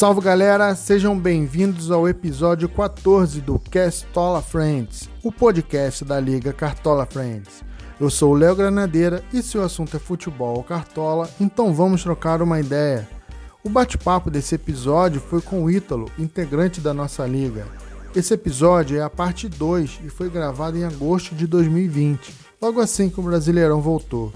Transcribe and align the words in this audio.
Salve 0.00 0.22
galera, 0.22 0.74
sejam 0.74 1.14
bem-vindos 1.18 1.90
ao 1.90 2.08
episódio 2.08 2.70
14 2.70 3.42
do 3.42 3.58
Castola 3.58 4.40
Friends, 4.40 5.10
o 5.22 5.30
podcast 5.30 6.06
da 6.06 6.18
Liga 6.18 6.54
Cartola 6.54 7.04
Friends. 7.04 7.62
Eu 8.00 8.08
sou 8.08 8.32
o 8.32 8.34
Léo 8.34 8.56
Granadeira 8.56 9.22
e 9.30 9.42
se 9.42 9.58
o 9.58 9.62
assunto 9.62 9.94
é 9.94 10.00
futebol 10.00 10.56
ou 10.56 10.64
cartola, 10.64 11.28
então 11.38 11.74
vamos 11.74 12.02
trocar 12.02 12.40
uma 12.40 12.58
ideia. 12.58 13.06
O 13.62 13.68
bate-papo 13.68 14.30
desse 14.30 14.54
episódio 14.54 15.20
foi 15.20 15.42
com 15.42 15.64
o 15.64 15.70
Ítalo, 15.70 16.10
integrante 16.18 16.80
da 16.80 16.94
nossa 16.94 17.26
liga. 17.26 17.66
Esse 18.16 18.32
episódio 18.32 18.96
é 18.96 19.02
a 19.02 19.10
parte 19.10 19.50
2 19.50 20.00
e 20.06 20.08
foi 20.08 20.30
gravado 20.30 20.78
em 20.78 20.84
agosto 20.84 21.34
de 21.34 21.46
2020, 21.46 22.34
logo 22.58 22.80
assim 22.80 23.10
que 23.10 23.20
o 23.20 23.22
Brasileirão 23.22 23.82
voltou. 23.82 24.32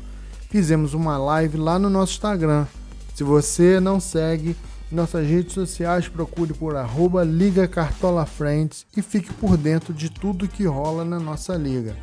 Fizemos 0.51 0.93
uma 0.93 1.17
live 1.17 1.57
lá 1.57 1.79
no 1.79 1.89
nosso 1.89 2.13
Instagram. 2.13 2.67
Se 3.15 3.25
você 3.25 3.81
não 3.81 3.99
segue, 3.99 4.55
nossas 4.95 5.27
redes 5.27 5.53
sociais, 5.53 6.09
procure 6.09 6.55
por 6.55 6.77
arroba 6.77 7.25
Liga 7.25 7.67
Cartola 7.67 8.25
Friends 8.25 8.87
e 8.97 9.03
fique 9.03 9.33
por 9.35 9.57
dentro 9.57 9.93
de 9.93 10.09
tudo 10.09 10.49
que 10.49 10.65
rola 10.65 11.05
na 11.05 11.19
nossa 11.19 11.57
liga. 11.57 11.97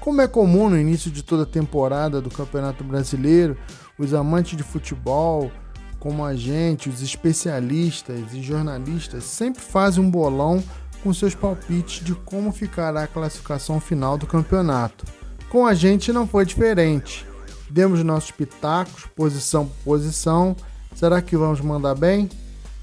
Como 0.00 0.20
é 0.20 0.28
comum 0.28 0.68
no 0.68 0.78
início 0.78 1.10
de 1.10 1.22
toda 1.22 1.46
temporada 1.46 2.20
do 2.20 2.30
Campeonato 2.30 2.84
Brasileiro, 2.84 3.56
os 3.98 4.12
amantes 4.12 4.56
de 4.56 4.62
futebol, 4.62 5.50
como 5.98 6.24
a 6.24 6.34
gente, 6.34 6.88
os 6.88 7.02
especialistas 7.02 8.32
e 8.32 8.42
jornalistas, 8.42 9.24
sempre 9.24 9.62
fazem 9.62 10.04
um 10.04 10.10
bolão 10.10 10.62
com 11.02 11.12
seus 11.14 11.34
palpites 11.34 12.04
de 12.04 12.14
como 12.14 12.52
ficará 12.52 13.04
a 13.04 13.08
classificação 13.08 13.80
final 13.80 14.18
do 14.18 14.26
campeonato. 14.26 15.04
Com 15.48 15.66
a 15.66 15.74
gente 15.74 16.12
não 16.12 16.26
foi 16.26 16.44
diferente. 16.44 17.26
Demos 17.70 18.02
nossos 18.02 18.30
pitacos, 18.30 19.06
posição 19.14 19.66
por 19.66 19.76
posição 19.84 20.56
Será 20.96 21.20
que 21.20 21.36
vamos 21.36 21.60
mandar 21.60 21.94
bem? 21.94 22.26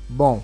Bom, 0.08 0.44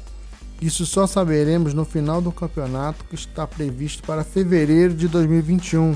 isso 0.59 0.87
só 0.87 1.05
saberemos 1.05 1.71
no 1.71 1.85
final 1.85 2.19
do 2.19 2.31
campeonato 2.31 3.05
que 3.05 3.13
está 3.13 3.45
previsto 3.45 4.01
para 4.01 4.23
fevereiro 4.23 4.91
de 4.91 5.07
2021. 5.07 5.95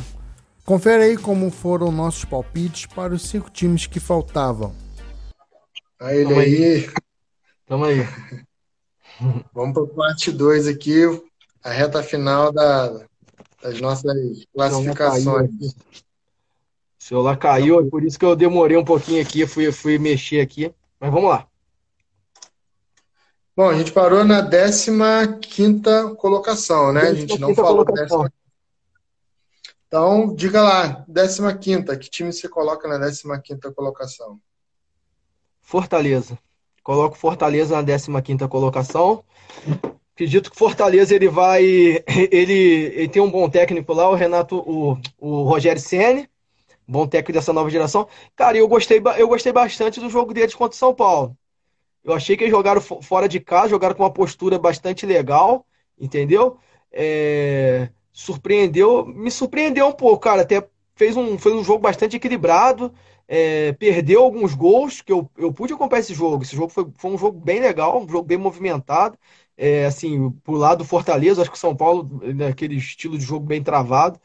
Confere 0.64 1.04
aí 1.04 1.18
como 1.18 1.50
foram 1.50 1.92
nossos 1.92 2.26
palpites 2.26 2.86
para 2.86 3.16
os 3.16 3.24
cinco 3.24 3.50
times 3.50 3.88
que 3.88 4.00
faltavam. 4.00 4.72
A 6.00 6.14
ele 6.14 6.36
aí. 6.36 6.90
Tamo 7.66 7.86
aí. 7.86 8.08
Vamos 9.52 9.74
para 9.74 9.96
parte 9.96 10.32
2 10.32 10.68
aqui, 10.68 11.02
a 11.64 11.72
reta 11.72 12.04
final 12.04 12.52
da, 12.52 13.04
das 13.64 13.82
nossas 13.82 14.46
classificações. 14.54 15.50
O 15.50 15.74
celular 17.00 17.36
caiu, 17.36 17.80
é 17.80 17.90
por 17.90 18.04
isso 18.04 18.20
que 18.20 18.26
eu 18.26 18.36
demorei 18.36 18.78
um 18.78 18.86
pouquinho 18.86 19.24
aqui, 19.24 19.48
fui, 19.48 19.72
fui 19.72 19.98
mexer 19.98 20.40
aqui. 20.40 20.72
Mas 21.00 21.12
vamos 21.12 21.32
lá. 21.32 21.48
Bom, 23.56 23.70
a 23.70 23.78
gente 23.78 23.92
parou 23.92 24.24
na 24.24 24.42
15 25.40 26.16
colocação, 26.18 26.92
né? 26.92 27.02
A 27.02 27.14
gente 27.14 27.38
não 27.38 27.54
falou 27.54 27.86
décima. 27.86 28.32
Então, 29.88 30.34
diga 30.34 30.60
lá, 30.60 31.06
15, 31.08 31.98
que 32.00 32.10
time 32.10 32.34
você 32.34 32.50
coloca 32.50 32.88
na 32.88 32.98
15 33.40 33.72
colocação? 33.76 34.40
Fortaleza. 35.62 36.38
Coloco 36.84 37.16
Fortaleza 37.16 37.80
na 37.80 38.22
15 38.22 38.48
colocação. 38.50 39.24
Acredito 40.16 40.50
que 40.50 40.58
Fortaleza 40.58 41.14
ele 41.14 41.28
vai. 41.28 41.64
Ele, 42.32 42.54
ele 42.96 43.08
tem 43.08 43.22
um 43.22 43.30
bom 43.30 43.48
técnico 43.48 43.94
lá, 43.94 44.10
o 44.10 44.16
Renato, 44.16 44.58
o, 44.58 44.98
o 45.20 45.44
Rogério 45.44 45.82
Ceni, 45.82 46.30
bom 46.88 47.08
técnico 47.08 47.34
dessa 47.34 47.54
nova 47.54 47.70
geração. 47.70 48.08
Cara, 48.36 48.58
eu 48.58 48.68
gostei, 48.68 49.02
eu 49.18 49.28
gostei 49.28 49.52
bastante 49.52 50.00
do 50.00 50.10
jogo 50.10 50.34
deles 50.34 50.56
contra 50.56 50.76
o 50.76 50.80
São 50.80 50.94
Paulo. 50.94 51.38
Eu 52.04 52.14
achei 52.14 52.36
que 52.36 52.44
eles 52.44 52.52
jogaram 52.54 52.82
fora 52.82 53.28
de 53.30 53.40
casa, 53.40 53.70
jogaram 53.70 53.96
com 53.96 54.04
uma 54.04 54.12
postura 54.14 54.60
bastante 54.60 55.06
legal, 55.06 55.66
entendeu? 55.98 56.58
É, 56.92 57.90
surpreendeu, 58.12 59.06
me 59.06 59.32
surpreendeu 59.32 59.88
um 59.88 59.92
pouco, 59.94 60.20
cara. 60.20 60.42
Até 60.42 60.68
fez 60.96 61.16
um, 61.18 61.38
fez 61.38 61.56
um 61.56 61.64
jogo 61.64 61.80
bastante 61.80 62.18
equilibrado, 62.18 62.94
é, 63.28 63.72
perdeu 63.74 64.22
alguns 64.24 64.54
gols, 64.54 65.02
que 65.02 65.12
eu, 65.14 65.30
eu 65.38 65.52
pude 65.54 65.74
acompanhar 65.74 66.02
esse 66.02 66.14
jogo. 66.14 66.44
Esse 66.44 66.56
jogo 66.56 66.70
foi, 66.70 66.86
foi 66.98 67.12
um 67.12 67.18
jogo 67.18 67.40
bem 67.40 67.60
legal, 67.62 68.04
um 68.04 68.10
jogo 68.10 68.24
bem 68.28 68.38
movimentado. 68.38 69.18
É, 69.56 69.86
assim, 69.86 70.32
pro 70.44 70.56
lado 70.56 70.80
do 70.80 70.86
Fortaleza, 70.86 71.42
acho 71.42 71.52
que 71.52 71.58
o 71.58 71.60
São 71.60 71.76
Paulo, 71.76 72.10
naquele 72.36 72.76
estilo 72.76 73.18
de 73.18 73.24
jogo 73.24 73.46
bem 73.46 73.64
travado. 73.64 74.20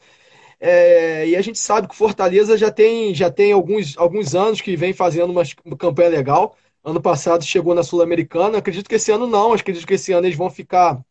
É, 0.59 1.27
e 1.27 1.35
a 1.35 1.41
gente 1.41 1.57
sabe 1.59 1.87
que 1.87 1.93
o 1.93 1.97
Fortaleza 1.97 2.57
já 2.57 2.71
tem, 2.71 3.13
já 3.15 3.31
tem 3.31 3.51
alguns, 3.53 3.97
alguns 3.97 4.35
anos 4.35 4.61
que 4.61 4.75
vem 4.75 4.93
fazendo 4.93 5.31
uma 5.31 5.77
campanha 5.77 6.09
legal. 6.09 6.55
Ano 6.83 7.01
passado 7.01 7.43
chegou 7.43 7.75
na 7.75 7.83
Sul-Americana. 7.83 8.57
Acredito 8.57 8.87
que 8.89 8.95
esse 8.95 9.11
ano 9.11 9.27
não. 9.27 9.53
Acredito 9.53 9.85
que 9.85 9.95
esse 9.95 10.11
ano 10.13 10.27
eles 10.27 10.37
vão 10.37 10.49
ficar. 10.49 11.03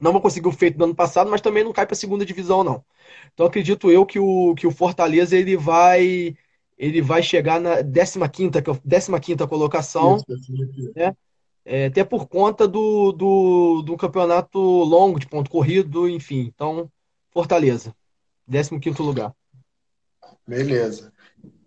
Não 0.00 0.12
vão 0.12 0.20
conseguir 0.20 0.48
o 0.48 0.52
feito 0.52 0.76
do 0.76 0.84
ano 0.84 0.94
passado, 0.94 1.30
mas 1.30 1.40
também 1.40 1.64
não 1.64 1.72
cai 1.72 1.86
para 1.86 1.94
a 1.94 1.96
segunda 1.96 2.26
divisão, 2.26 2.62
não. 2.62 2.84
Então 3.32 3.46
acredito 3.46 3.90
eu 3.90 4.04
que 4.04 4.18
o, 4.18 4.54
que 4.54 4.66
o 4.66 4.70
Fortaleza 4.70 5.36
ele 5.36 5.56
vai 5.56 6.36
ele 6.78 7.00
vai 7.00 7.22
chegar 7.22 7.58
na 7.60 7.82
15ª, 7.82 9.20
15 9.20 9.42
é 9.42 9.46
colocação. 9.46 10.18
Né? 10.94 11.16
É, 11.64 11.86
até 11.86 12.04
por 12.04 12.28
conta 12.28 12.68
do, 12.68 13.12
do, 13.12 13.82
do, 13.82 13.96
campeonato 13.96 14.58
longo, 14.60 15.18
de 15.18 15.26
ponto 15.26 15.50
corrido, 15.50 16.08
enfim. 16.08 16.52
Então, 16.54 16.90
Fortaleza, 17.30 17.94
15 18.48 19.02
lugar. 19.02 19.34
Beleza. 20.46 21.12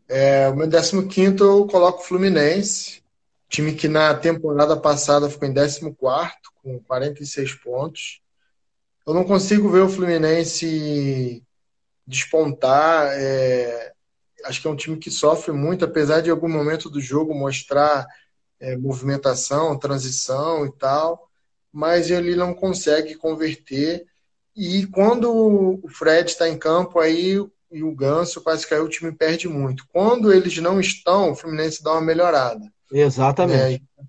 É, 0.07 0.47
o 0.47 0.55
meu 0.55 0.69
15 0.69 1.41
eu 1.41 1.67
coloco 1.67 2.03
Fluminense. 2.03 3.03
Time 3.49 3.73
que 3.73 3.87
na 3.87 4.13
temporada 4.13 4.77
passada 4.77 5.29
ficou 5.29 5.47
em 5.47 5.53
14 5.53 5.81
com 6.61 6.79
46 6.79 7.55
pontos. 7.55 8.21
Eu 9.05 9.13
não 9.13 9.23
consigo 9.23 9.69
ver 9.69 9.81
o 9.81 9.89
Fluminense 9.89 11.43
despontar. 12.05 13.09
É... 13.13 13.93
Acho 14.45 14.61
que 14.61 14.67
é 14.67 14.71
um 14.71 14.75
time 14.75 14.97
que 14.97 15.11
sofre 15.11 15.51
muito, 15.51 15.83
apesar 15.83 16.21
de 16.21 16.29
em 16.29 16.31
algum 16.31 16.47
momento 16.47 16.89
do 16.89 17.01
jogo 17.01 17.33
mostrar 17.33 18.07
é, 18.59 18.77
movimentação, 18.77 19.77
transição 19.77 20.65
e 20.65 20.71
tal, 20.73 21.29
mas 21.71 22.09
ele 22.09 22.35
não 22.35 22.53
consegue 22.53 23.15
converter. 23.15 24.05
E 24.55 24.85
quando 24.87 25.31
o 25.83 25.89
Fred 25.89 26.29
está 26.29 26.47
em 26.47 26.57
campo, 26.57 26.99
aí 26.99 27.37
e 27.71 27.83
o 27.83 27.93
Ganso 27.93 28.41
que 28.67 28.73
aí 28.73 28.79
o 28.79 28.89
time 28.89 29.11
perde 29.11 29.47
muito. 29.47 29.85
Quando 29.89 30.33
eles 30.33 30.57
não 30.57 30.79
estão, 30.79 31.31
o 31.31 31.35
Fluminense 31.35 31.83
dá 31.83 31.91
uma 31.91 32.01
melhorada. 32.01 32.71
Exatamente. 32.91 33.83
É, 33.97 34.03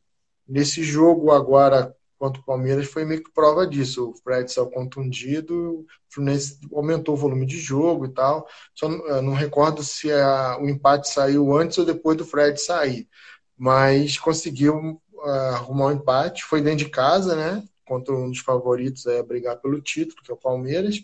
nesse 0.49 0.83
jogo 0.83 1.31
agora 1.31 1.95
contra 2.21 2.43
o 2.43 2.45
Palmeiras 2.45 2.87
foi 2.87 3.03
meio 3.03 3.25
que 3.25 3.33
prova 3.33 3.67
disso. 3.67 4.11
O 4.11 4.15
Fred 4.15 4.53
saiu 4.53 4.71
contundido, 4.71 5.81
o 5.81 5.87
Fluminense 6.11 6.59
aumentou 6.71 7.15
o 7.15 7.19
volume 7.19 7.47
de 7.47 7.59
jogo 7.59 8.05
e 8.05 8.11
tal. 8.11 8.47
Só 8.75 8.89
não 9.23 9.33
recordo 9.33 9.83
se 9.83 10.13
a, 10.13 10.59
o 10.61 10.69
empate 10.69 11.09
saiu 11.09 11.57
antes 11.57 11.79
ou 11.79 11.85
depois 11.87 12.19
do 12.19 12.27
Fred 12.27 12.61
sair. 12.61 13.09
Mas 13.57 14.19
conseguiu 14.19 15.01
uh, 15.15 15.31
arrumar 15.55 15.87
um 15.87 15.93
empate. 15.93 16.45
Foi 16.45 16.61
dentro 16.61 16.85
de 16.85 16.91
casa, 16.91 17.35
né? 17.35 17.65
Contra 17.87 18.15
um 18.15 18.29
dos 18.29 18.41
favoritos 18.41 19.07
a 19.07 19.23
brigar 19.23 19.57
pelo 19.57 19.81
título, 19.81 20.23
que 20.23 20.31
é 20.31 20.35
o 20.35 20.39
Palmeiras. 20.39 21.01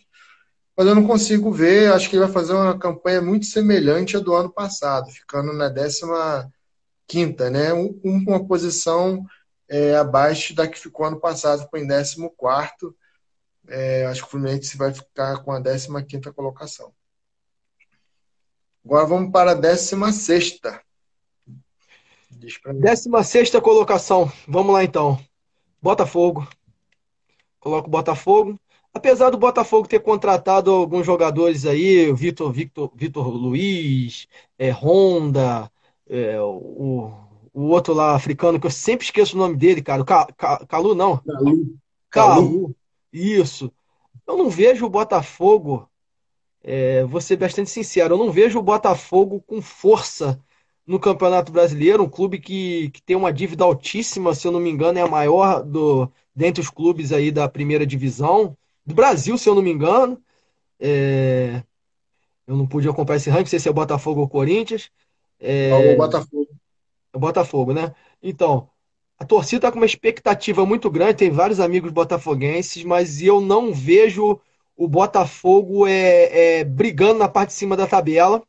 Mas 0.76 0.86
eu 0.86 0.94
não 0.94 1.06
consigo 1.06 1.50
ver, 1.50 1.90
acho 1.92 2.10
que 2.10 2.16
ele 2.16 2.24
vai 2.24 2.32
fazer 2.32 2.52
uma 2.52 2.78
campanha 2.78 3.22
muito 3.22 3.46
semelhante 3.46 4.18
à 4.18 4.20
do 4.20 4.34
ano 4.34 4.52
passado, 4.52 5.10
ficando 5.10 5.50
na 5.54 5.70
décima 5.70 6.52
quinta, 7.06 7.50
né? 7.50 7.72
Uma 7.72 8.44
posição 8.46 9.24
é, 9.68 9.96
abaixo 9.96 10.54
da 10.54 10.66
que 10.68 10.78
ficou 10.78 11.06
ano 11.06 11.20
passado, 11.20 11.62
ficou 11.62 11.78
em 11.78 11.86
14. 11.86 12.16
É, 13.68 14.06
acho 14.06 14.22
que 14.22 14.28
o 14.28 14.30
Fluminense 14.30 14.76
vai 14.76 14.92
ficar 14.92 15.42
com 15.42 15.52
a 15.52 15.60
15 15.60 15.88
colocação. 16.32 16.92
Agora 18.84 19.06
vamos 19.06 19.32
para 19.32 19.50
a 19.50 19.54
16. 19.54 20.60
16 22.30 23.50
colocação. 23.60 24.30
Vamos 24.46 24.72
lá 24.72 24.84
então. 24.84 25.18
Botafogo. 25.82 26.46
Coloco 27.58 27.88
o 27.88 27.90
Botafogo. 27.90 28.58
Apesar 28.94 29.30
do 29.30 29.36
Botafogo 29.36 29.88
ter 29.88 30.00
contratado 30.00 30.70
alguns 30.70 31.04
jogadores 31.04 31.66
aí, 31.66 32.12
Vitor, 32.14 32.50
Victor, 32.52 32.90
Vitor 32.94 33.28
Luiz, 33.28 34.26
é, 34.58 34.70
Honda, 34.70 35.70
é, 36.08 36.40
o, 36.40 37.12
o 37.52 37.62
outro 37.68 37.94
lá 37.94 38.14
africano, 38.14 38.60
que 38.60 38.66
eu 38.66 38.70
sempre 38.70 39.04
esqueço 39.04 39.36
o 39.36 39.38
nome 39.38 39.56
dele, 39.56 39.82
cara. 39.82 40.04
Calu, 40.68 40.94
não. 40.94 41.18
Calu. 41.18 41.78
Calu. 42.10 42.76
Isso. 43.12 43.72
Eu 44.26 44.36
não 44.36 44.50
vejo 44.50 44.84
o 44.86 44.90
Botafogo, 44.90 45.88
é, 46.62 47.04
vou 47.04 47.20
ser 47.20 47.36
bastante 47.36 47.70
sincero, 47.70 48.14
eu 48.14 48.18
não 48.18 48.32
vejo 48.32 48.58
o 48.58 48.62
Botafogo 48.62 49.42
com 49.46 49.62
força 49.62 50.40
no 50.86 51.00
Campeonato 51.00 51.50
Brasileiro, 51.50 52.02
um 52.02 52.08
clube 52.08 52.38
que, 52.38 52.90
que 52.90 53.02
tem 53.02 53.16
uma 53.16 53.32
dívida 53.32 53.64
altíssima, 53.64 54.34
se 54.34 54.46
eu 54.46 54.52
não 54.52 54.60
me 54.60 54.70
engano, 54.70 54.98
é 54.98 55.02
a 55.02 55.08
maior 55.08 55.62
do 55.62 56.10
dentre 56.34 56.60
os 56.60 56.68
clubes 56.68 57.12
aí 57.12 57.30
da 57.30 57.48
primeira 57.48 57.86
divisão, 57.86 58.56
do 58.84 58.94
Brasil, 58.94 59.38
se 59.38 59.48
eu 59.48 59.54
não 59.54 59.62
me 59.62 59.72
engano. 59.72 60.22
É, 60.78 61.62
eu 62.46 62.54
não 62.54 62.66
pude 62.66 62.88
acompanhar 62.88 63.16
esse 63.16 63.30
ranking, 63.30 63.44
não 63.44 63.50
sei 63.50 63.58
se 63.58 63.68
é 63.68 63.72
Botafogo 63.72 64.20
ou 64.20 64.28
Corinthians. 64.28 64.90
É, 65.40 65.94
o 65.94 65.96
Botafogo. 65.96 66.48
O 67.12 67.18
Botafogo, 67.18 67.72
né? 67.72 67.94
Então, 68.22 68.68
a 69.18 69.24
torcida 69.24 69.58
está 69.58 69.72
com 69.72 69.78
uma 69.78 69.86
expectativa 69.86 70.66
muito 70.66 70.90
grande, 70.90 71.14
tem 71.14 71.30
vários 71.30 71.60
amigos 71.60 71.90
botafoguenses, 71.90 72.84
mas 72.84 73.22
eu 73.22 73.40
não 73.40 73.72
vejo 73.72 74.38
o 74.76 74.86
Botafogo 74.86 75.86
é, 75.86 76.58
é, 76.58 76.64
brigando 76.64 77.18
na 77.18 77.28
parte 77.28 77.48
de 77.48 77.54
cima 77.54 77.76
da 77.76 77.86
tabela. 77.86 78.42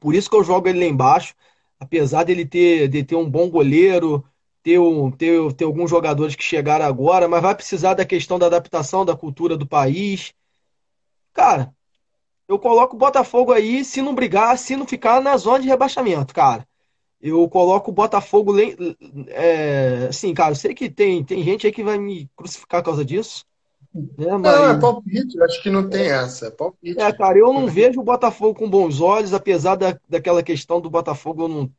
Por 0.00 0.14
isso 0.14 0.30
que 0.30 0.36
eu 0.36 0.42
jogo 0.44 0.68
ele 0.68 0.80
lá 0.80 0.86
embaixo. 0.86 1.34
Apesar 1.78 2.24
dele 2.24 2.46
ter, 2.46 2.88
de 2.88 3.04
ter 3.04 3.14
um 3.16 3.28
bom 3.28 3.50
goleiro, 3.50 4.24
ter, 4.62 4.78
um, 4.78 5.10
ter, 5.10 5.52
ter 5.54 5.64
alguns 5.64 5.90
jogadores 5.90 6.34
que 6.34 6.42
chegaram 6.42 6.84
agora, 6.86 7.28
mas 7.28 7.42
vai 7.42 7.54
precisar 7.54 7.94
da 7.94 8.04
questão 8.04 8.38
da 8.38 8.46
adaptação 8.46 9.04
da 9.04 9.16
cultura 9.16 9.56
do 9.56 9.66
país. 9.66 10.32
Cara, 11.32 11.74
eu 12.50 12.58
coloco 12.58 12.96
o 12.96 12.98
Botafogo 12.98 13.52
aí, 13.52 13.84
se 13.84 14.02
não 14.02 14.12
brigar, 14.12 14.58
se 14.58 14.74
não 14.74 14.84
ficar 14.84 15.22
na 15.22 15.36
zona 15.36 15.60
de 15.60 15.68
rebaixamento, 15.68 16.34
cara. 16.34 16.66
Eu 17.22 17.48
coloco 17.48 17.92
o 17.92 17.94
Botafogo. 17.94 18.54
É, 19.28 20.06
assim, 20.08 20.34
cara, 20.34 20.50
eu 20.50 20.56
sei 20.56 20.74
que 20.74 20.90
tem, 20.90 21.22
tem 21.22 21.44
gente 21.44 21.64
aí 21.64 21.72
que 21.72 21.84
vai 21.84 21.96
me 21.96 22.28
crucificar 22.34 22.82
por 22.82 22.86
causa 22.86 23.04
disso. 23.04 23.44
Né, 23.94 24.36
mas... 24.36 24.40
Não, 24.40 24.68
é 24.68 24.80
palpite, 24.80 25.40
acho 25.40 25.62
que 25.62 25.70
não 25.70 25.88
tem 25.88 26.10
essa. 26.10 26.46
É 26.48 26.50
palpite. 26.50 27.00
É, 27.00 27.12
cara, 27.12 27.38
eu 27.38 27.52
não 27.52 27.68
vejo 27.68 28.00
o 28.00 28.04
Botafogo 28.04 28.58
com 28.58 28.68
bons 28.68 29.00
olhos, 29.00 29.32
apesar 29.32 29.76
da, 29.76 29.96
daquela 30.08 30.42
questão 30.42 30.80
do 30.80 30.90
Botafogo 30.90 31.46
não. 31.46 31.70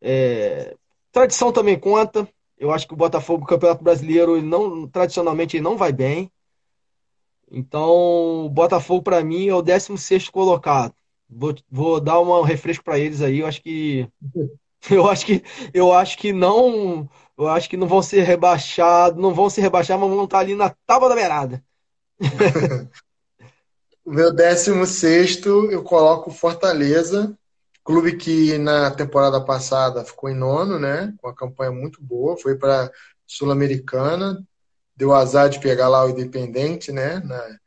É... 0.00 0.74
Tradição 1.12 1.52
também 1.52 1.78
conta. 1.78 2.26
Eu 2.56 2.72
acho 2.72 2.88
que 2.88 2.94
o 2.94 2.96
Botafogo, 2.96 3.44
o 3.44 3.46
Campeonato 3.46 3.84
Brasileiro, 3.84 4.40
não, 4.40 4.88
tradicionalmente 4.88 5.58
ele 5.58 5.64
não 5.64 5.76
vai 5.76 5.92
bem. 5.92 6.30
Então, 7.50 8.44
o 8.46 8.48
Botafogo, 8.48 9.02
para 9.02 9.22
mim, 9.24 9.48
é 9.48 9.54
o 9.54 9.62
16 9.62 10.28
colocado. 10.28 10.94
Vou, 11.28 11.54
vou 11.70 12.00
dar 12.00 12.20
um 12.20 12.42
refresco 12.42 12.84
para 12.84 12.98
eles 12.98 13.20
aí. 13.20 13.40
Eu 13.40 13.46
acho 13.46 13.62
que. 13.62 14.08
Eu 14.88 15.08
acho 15.08 15.26
que. 15.26 15.42
Eu 15.74 15.92
acho 15.92 16.16
que 16.16 16.32
não. 16.32 17.08
Eu 17.36 17.48
acho 17.48 17.68
que 17.68 17.76
não 17.76 17.88
vão 17.88 18.00
ser 18.00 18.22
rebaixados. 18.22 19.20
Não 19.20 19.34
vão 19.34 19.50
ser 19.50 19.60
rebaixados, 19.60 20.00
mas 20.00 20.14
vão 20.14 20.24
estar 20.24 20.38
ali 20.38 20.54
na 20.54 20.70
tábua 20.86 21.08
da 21.08 21.16
beirada. 21.16 21.62
meu 24.06 24.32
16 24.32 25.44
eu 25.44 25.82
coloco 25.82 26.30
Fortaleza. 26.30 27.36
Clube 27.82 28.16
que 28.16 28.56
na 28.58 28.90
temporada 28.90 29.40
passada 29.40 30.04
ficou 30.04 30.30
em 30.30 30.36
nono, 30.36 30.78
né? 30.78 31.12
Com 31.18 31.28
uma 31.28 31.34
campanha 31.34 31.72
muito 31.72 32.02
boa. 32.02 32.36
Foi 32.36 32.56
para 32.56 32.90
Sul-Americana, 33.26 34.46
deu 34.98 35.14
azar 35.14 35.48
de 35.48 35.60
pegar 35.60 35.88
lá 35.88 36.04
o 36.04 36.10
Independente, 36.10 36.90
né? 36.90 37.20
Na, 37.20 37.58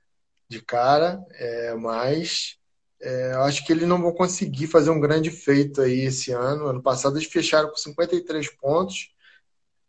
de 0.49 0.61
cara, 0.61 1.25
é, 1.35 1.73
mas 1.75 2.57
é, 3.01 3.31
acho 3.45 3.65
que 3.65 3.71
eles 3.71 3.87
não 3.87 4.01
vão 4.01 4.11
conseguir 4.11 4.67
fazer 4.67 4.89
um 4.89 4.99
grande 4.99 5.31
feito 5.31 5.81
aí 5.81 6.01
esse 6.01 6.33
ano. 6.33 6.67
Ano 6.67 6.83
passado 6.83 7.17
eles 7.17 7.29
fecharam 7.29 7.69
com 7.69 7.77
53 7.77 8.49
pontos. 8.57 9.13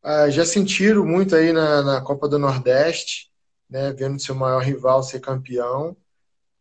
Ah, 0.03 0.31
já 0.31 0.45
sentiram 0.45 1.05
muito 1.05 1.35
aí 1.35 1.53
na, 1.53 1.83
na 1.83 2.01
Copa 2.01 2.29
do 2.29 2.39
Nordeste, 2.39 3.31
né? 3.69 3.93
Vendo 3.93 4.23
seu 4.23 4.37
maior 4.37 4.63
rival 4.63 5.03
ser 5.03 5.21
campeão. 5.21 5.97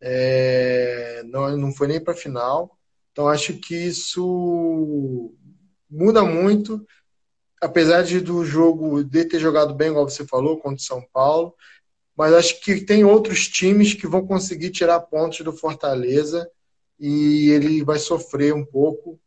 É, 0.01 1.21
não, 1.25 1.55
não 1.57 1.71
foi 1.71 1.87
nem 1.87 2.03
para 2.03 2.15
final. 2.15 2.75
Então 3.11 3.27
acho 3.27 3.53
que 3.59 3.75
isso 3.75 5.31
muda 5.89 6.23
muito 6.23 6.83
apesar 7.61 8.03
de 8.03 8.19
do 8.19 8.43
jogo 8.43 9.03
de 9.03 9.23
ter 9.23 9.39
jogado 9.39 9.73
bem, 9.73 9.89
igual 9.89 10.09
você 10.09 10.25
falou, 10.25 10.57
contra 10.57 10.77
o 10.77 10.85
São 10.85 11.05
Paulo, 11.13 11.55
mas 12.17 12.33
acho 12.33 12.59
que 12.61 12.81
tem 12.81 13.05
outros 13.05 13.47
times 13.47 13.93
que 13.93 14.07
vão 14.07 14.25
conseguir 14.25 14.71
tirar 14.71 14.99
pontos 14.99 15.41
do 15.41 15.53
Fortaleza 15.53 16.49
e 16.99 17.49
ele 17.51 17.83
vai 17.83 17.99
sofrer 17.99 18.53
um 18.53 18.65
pouco 18.65 19.19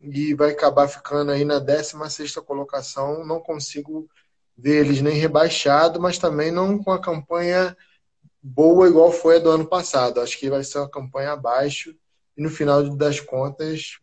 e 0.00 0.34
vai 0.34 0.50
acabar 0.50 0.86
ficando 0.86 1.32
aí 1.32 1.44
na 1.44 1.58
16 1.58 2.34
colocação. 2.36 3.26
Não 3.26 3.40
consigo 3.40 4.08
ver 4.56 4.84
eles 4.84 5.02
nem 5.02 5.14
rebaixado, 5.14 6.00
mas 6.00 6.18
também 6.18 6.50
não 6.50 6.82
com 6.82 6.92
a 6.92 7.00
campanha 7.00 7.76
boa 8.42 8.88
igual 8.88 9.10
foi 9.10 9.36
a 9.36 9.40
do 9.40 9.50
ano 9.50 9.66
passado. 9.66 10.20
Acho 10.20 10.38
que 10.38 10.48
vai 10.48 10.62
ser 10.62 10.78
uma 10.78 10.90
campanha 10.90 11.32
abaixo 11.32 11.94
e 12.36 12.42
no 12.42 12.50
final 12.50 12.82
das 12.96 13.20
contas 13.20 13.98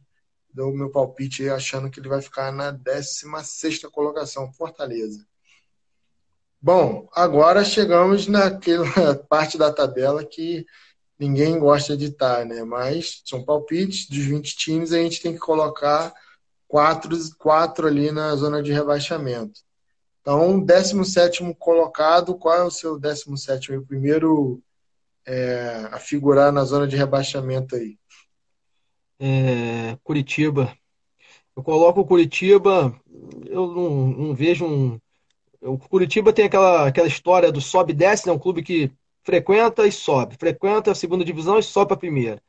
dou 0.56 0.74
meu 0.74 0.90
palpite 0.90 1.50
achando 1.50 1.90
que 1.92 2.00
ele 2.00 2.08
vai 2.08 2.22
ficar 2.22 2.50
na 2.50 2.72
16 2.72 3.82
colocação, 3.92 4.54
Fortaleza. 4.54 5.28
Bom, 6.62 7.10
agora 7.14 7.66
chegamos 7.66 8.26
naquela 8.26 9.16
parte 9.30 9.58
da 9.58 9.72
tabela 9.72 10.24
que 10.24 10.66
ninguém 11.20 11.60
gosta 11.60 11.98
de 11.98 12.06
estar, 12.06 12.46
né? 12.46 12.64
Mas 12.64 13.22
são 13.26 13.44
palpites 13.44 14.08
dos 14.08 14.20
20 14.20 14.56
times, 14.56 14.94
a 14.94 14.98
gente 14.98 15.22
tem 15.22 15.34
que 15.34 15.40
colocar 15.40 16.14
quatro, 16.70 17.18
quatro 17.38 17.86
ali 17.86 18.10
na 18.10 18.34
zona 18.38 18.64
de 18.64 18.72
rebaixamento. 18.72 19.60
Então, 20.22 20.60
17 20.60 21.54
colocado, 21.60 22.34
qual 22.36 22.56
é 22.56 22.64
o 22.64 22.72
seu 22.72 22.98
17? 22.98 23.74
O 23.74 23.86
primeiro 23.86 24.64
é, 25.26 25.90
a 25.92 26.00
figurar 26.00 26.52
na 26.54 26.64
zona 26.64 26.88
de 26.88 26.96
rebaixamento 26.96 27.76
aí 27.76 27.98
é, 29.20 29.98
Curitiba. 30.04 30.76
Eu 31.56 31.64
coloco 31.64 32.02
o 32.02 32.06
Curitiba, 32.06 32.94
eu 33.46 33.68
não, 33.68 34.08
não 34.08 34.36
vejo 34.36 34.66
um. 34.66 35.00
O 35.62 35.78
Curitiba 35.78 36.34
tem 36.34 36.46
aquela, 36.46 36.88
aquela 36.88 37.08
história 37.08 37.52
do 37.52 37.62
sobe 37.62 37.94
e 37.94 37.96
desce, 37.96 38.28
né? 38.28 38.34
Um 38.34 38.40
clube 38.40 38.62
que 38.62 38.92
frequenta 39.24 39.88
e 39.88 39.92
sobe, 39.92 40.36
frequenta 40.38 40.92
a 40.92 40.96
segunda 40.96 41.26
divisão 41.26 41.58
e 41.58 41.64
sobe 41.64 41.88
para 41.88 41.96
a 41.96 42.00
primeira. 42.00 42.42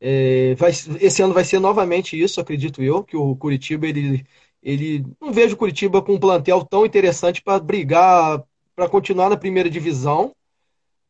É, 0.00 0.54
vai, 0.56 0.70
esse 1.00 1.22
ano 1.22 1.32
vai 1.32 1.44
ser 1.44 1.60
novamente 1.60 2.20
isso, 2.20 2.40
acredito 2.40 2.82
eu, 2.82 3.04
que 3.04 3.16
o 3.16 3.36
Curitiba 3.36 3.86
ele, 3.86 4.26
ele 4.62 5.06
não 5.20 5.32
vejo 5.32 5.54
o 5.54 5.56
Curitiba 5.56 6.02
com 6.02 6.14
um 6.14 6.20
plantel 6.20 6.64
tão 6.64 6.84
interessante 6.84 7.40
para 7.40 7.60
brigar, 7.60 8.42
para 8.74 8.88
continuar 8.88 9.30
na 9.30 9.36
primeira 9.36 9.70
divisão. 9.70 10.34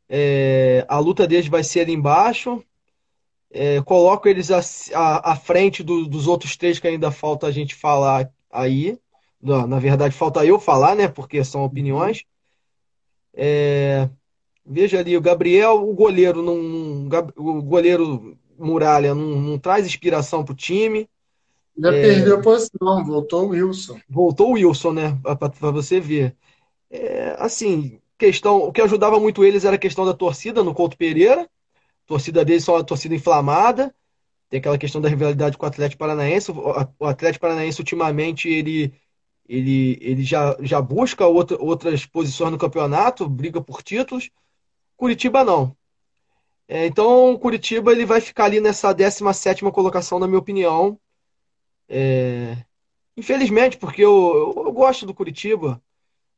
É, 0.08 0.84
a 0.88 0.98
luta 0.98 1.26
deles 1.26 1.48
vai 1.48 1.64
ser 1.64 1.80
ali 1.80 1.92
embaixo 1.94 2.62
é, 3.52 3.82
coloco 3.82 4.26
eles 4.28 4.50
à, 4.50 5.36
frente 5.36 5.82
do, 5.82 6.06
dos 6.06 6.26
outros 6.26 6.56
três 6.56 6.78
que 6.78 6.88
ainda 6.88 7.10
falta 7.10 7.46
a 7.46 7.50
gente 7.50 7.74
falar 7.74 8.30
aí. 8.50 8.98
Na, 9.40 9.66
na 9.66 9.78
verdade, 9.78 10.14
falta 10.14 10.44
eu 10.44 10.58
falar, 10.58 10.94
né? 10.94 11.06
Porque 11.08 11.44
são 11.44 11.64
opiniões. 11.64 12.24
É, 13.34 14.08
veja 14.64 14.98
ali, 14.98 15.16
o 15.16 15.20
Gabriel, 15.20 15.86
o 15.86 15.92
goleiro, 15.92 16.42
não, 16.42 17.08
o 17.36 17.62
goleiro 17.62 18.38
Muralha 18.58 19.14
não, 19.14 19.40
não 19.40 19.58
traz 19.58 19.84
inspiração 19.84 20.44
para 20.44 20.52
o 20.52 20.56
time. 20.56 21.08
Já 21.76 21.92
é, 21.92 22.02
perdeu 22.02 22.38
a 22.38 22.42
posição, 22.42 23.04
voltou 23.04 23.46
o 23.46 23.48
Wilson. 23.48 24.00
Voltou 24.08 24.50
o 24.50 24.52
Wilson, 24.52 24.92
né? 24.92 25.18
Para 25.22 25.70
você 25.70 26.00
ver. 26.00 26.34
É, 26.90 27.36
assim, 27.38 27.98
questão, 28.16 28.58
o 28.58 28.72
que 28.72 28.80
ajudava 28.80 29.18
muito 29.18 29.44
eles 29.44 29.64
era 29.64 29.76
a 29.76 29.78
questão 29.78 30.06
da 30.06 30.14
torcida 30.14 30.62
no 30.62 30.74
Couto 30.74 30.96
Pereira 30.96 31.48
torcida 32.12 32.44
deles 32.44 32.64
são 32.64 32.74
uma 32.74 32.84
torcida 32.84 33.14
inflamada. 33.14 33.94
Tem 34.50 34.60
aquela 34.60 34.76
questão 34.76 35.00
da 35.00 35.08
rivalidade 35.08 35.56
com 35.56 35.64
o 35.64 35.68
Atlético 35.68 35.98
Paranaense. 35.98 36.52
O 36.52 37.06
Atlético 37.06 37.40
Paranaense, 37.40 37.80
ultimamente, 37.80 38.48
ele, 38.50 38.92
ele, 39.48 39.98
ele 40.02 40.22
já, 40.22 40.54
já 40.60 40.80
busca 40.82 41.26
outra, 41.26 41.56
outras 41.58 42.04
posições 42.04 42.52
no 42.52 42.58
campeonato, 42.58 43.26
briga 43.28 43.62
por 43.62 43.82
títulos. 43.82 44.30
Curitiba 44.94 45.42
não. 45.42 45.74
É, 46.68 46.86
então, 46.86 47.36
Curitiba 47.38 47.92
ele 47.92 48.04
vai 48.04 48.20
ficar 48.20 48.44
ali 48.44 48.60
nessa 48.60 48.92
17 48.92 49.62
colocação, 49.72 50.18
na 50.18 50.26
minha 50.26 50.38
opinião. 50.38 51.00
É, 51.88 52.58
infelizmente, 53.16 53.78
porque 53.78 54.02
eu, 54.04 54.54
eu, 54.54 54.64
eu 54.66 54.72
gosto 54.72 55.06
do 55.06 55.14
Curitiba 55.14 55.82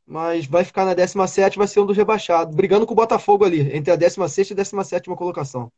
mas 0.06 0.46
vai 0.46 0.64
ficar 0.64 0.84
na 0.84 0.94
17 0.94 1.58
vai 1.58 1.66
ser 1.66 1.80
um 1.80 1.87
dos 1.87 1.96
rebaixados, 1.96 2.54
brigando 2.54 2.87
com 2.87 2.92
o 2.92 2.96
Botafogo 2.96 3.44
ali, 3.44 3.75
entre 3.75 3.92
a 3.92 3.96
16 3.96 4.50
e 4.50 4.52
a 4.52 4.56
17 4.56 5.08
colocação. 5.14 5.70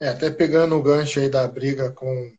É, 0.00 0.08
até 0.08 0.30
pegando 0.30 0.76
o 0.76 0.82
gancho 0.82 1.20
aí 1.20 1.28
da 1.28 1.46
briga 1.46 1.90
com, 1.90 2.32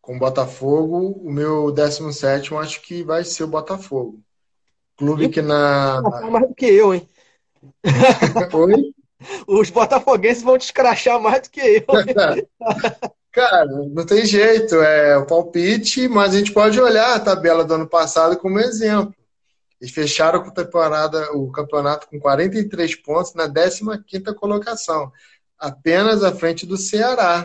com 0.00 0.16
o 0.16 0.18
Botafogo, 0.18 1.20
o 1.22 1.30
meu 1.30 1.72
17 1.72 2.54
acho 2.54 2.82
que 2.82 3.02
vai 3.02 3.24
ser 3.24 3.44
o 3.44 3.48
Botafogo. 3.48 4.20
Clube 4.96 5.28
que 5.28 5.42
na. 5.42 6.00
Mais 6.30 6.48
do 6.48 6.54
que 6.54 6.66
eu, 6.66 6.94
hein? 6.94 7.08
Oi? 8.52 8.94
Os 9.46 9.70
botafoguenses 9.70 10.42
vão 10.42 10.58
te 10.58 10.62
escrachar 10.62 11.20
mais 11.20 11.42
do 11.42 11.50
que 11.50 11.60
eu. 11.60 11.84
Cara, 13.32 13.64
não 13.66 14.04
tem 14.04 14.26
jeito, 14.26 14.74
é 14.76 15.16
o 15.16 15.26
palpite, 15.26 16.06
mas 16.06 16.34
a 16.34 16.38
gente 16.38 16.52
pode 16.52 16.78
olhar 16.78 17.14
a 17.14 17.20
tabela 17.20 17.64
do 17.64 17.74
ano 17.74 17.88
passado 17.88 18.36
como 18.36 18.60
exemplo. 18.60 19.14
Eles 19.82 19.92
fecharam 19.92 20.40
a 20.42 20.50
temporada, 20.52 21.32
o 21.32 21.50
campeonato 21.50 22.06
com 22.06 22.20
43 22.20 22.94
pontos 23.02 23.34
na 23.34 23.48
15ª 23.48 24.32
colocação, 24.32 25.10
apenas 25.58 26.22
à 26.22 26.32
frente 26.32 26.64
do 26.64 26.76
Ceará, 26.76 27.44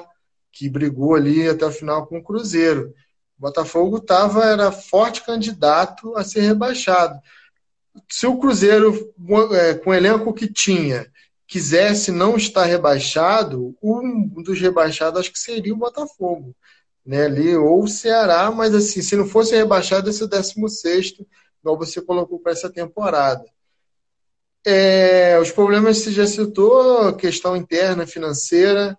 que 0.51 0.69
brigou 0.69 1.15
ali 1.15 1.49
até 1.49 1.65
o 1.65 1.71
final 1.71 2.05
com 2.05 2.19
o 2.19 2.23
Cruzeiro. 2.23 2.93
O 3.39 3.41
Botafogo 3.41 3.99
tava, 3.99 4.45
era 4.45 4.71
forte 4.71 5.25
candidato 5.25 6.15
a 6.15 6.23
ser 6.23 6.41
rebaixado. 6.41 7.19
Se 8.07 8.27
o 8.27 8.37
Cruzeiro, 8.37 9.11
é, 9.53 9.73
com 9.73 9.89
o 9.89 9.93
elenco 9.95 10.31
que 10.31 10.47
tinha, 10.47 11.11
quisesse 11.47 12.11
não 12.11 12.37
estar 12.37 12.65
rebaixado, 12.65 13.75
um 13.81 14.43
dos 14.43 14.61
rebaixados 14.61 15.21
acho 15.21 15.33
que 15.33 15.39
seria 15.39 15.73
o 15.73 15.77
Botafogo. 15.77 16.55
né, 17.03 17.23
ali, 17.25 17.55
ou 17.55 17.83
o 17.83 17.87
Ceará, 17.87 18.51
mas 18.51 18.75
assim, 18.75 19.01
se 19.01 19.15
não 19.15 19.25
fosse 19.25 19.55
rebaixado, 19.55 20.09
esse 20.09 20.21
é 20.21 20.25
o 20.25 20.27
16 20.27 21.15
igual 21.67 21.77
você 21.77 22.01
colocou 22.01 22.39
para 22.39 22.53
essa 22.53 22.69
temporada. 22.69 23.45
É, 24.65 25.37
os 25.39 25.51
problemas 25.51 25.97
você 25.97 26.11
já 26.11 26.25
citou, 26.25 27.13
questão 27.15 27.55
interna, 27.55 28.07
financeira, 28.07 28.97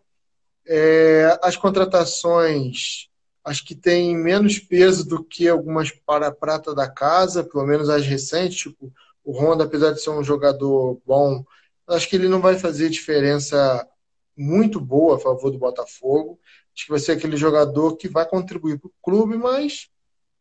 é, 0.67 1.39
as 1.43 1.57
contratações 1.57 3.09
acho 3.45 3.65
que 3.65 3.75
tem 3.75 4.15
menos 4.15 4.59
peso 4.59 5.09
do 5.09 5.25
que 5.25 5.49
algumas 5.49 5.91
para 5.91 6.27
a 6.27 6.35
prata 6.35 6.75
da 6.75 6.87
casa, 6.87 7.43
pelo 7.43 7.67
menos 7.67 7.89
as 7.89 8.05
recentes, 8.05 8.59
tipo 8.59 8.93
o 9.25 9.33
Honda, 9.33 9.65
apesar 9.65 9.93
de 9.93 10.03
ser 10.03 10.11
um 10.11 10.25
jogador 10.25 11.01
bom, 11.07 11.45
acho 11.87 12.09
que 12.09 12.17
ele 12.17 12.29
não 12.29 12.41
vai 12.41 12.59
fazer 12.59 12.89
diferença 12.91 13.87
muito 14.37 14.81
boa 14.81 15.17
a 15.17 15.19
favor 15.19 15.51
do 15.51 15.59
Botafogo. 15.59 16.39
Acho 16.75 16.87
que 16.87 16.91
vai 16.91 17.01
ser 17.01 17.13
aquele 17.13 17.37
jogador 17.37 17.97
que 17.97 18.09
vai 18.09 18.27
contribuir 18.27 18.79
para 18.79 18.89
o 18.89 18.93
clube, 19.03 19.37
mas 19.37 19.89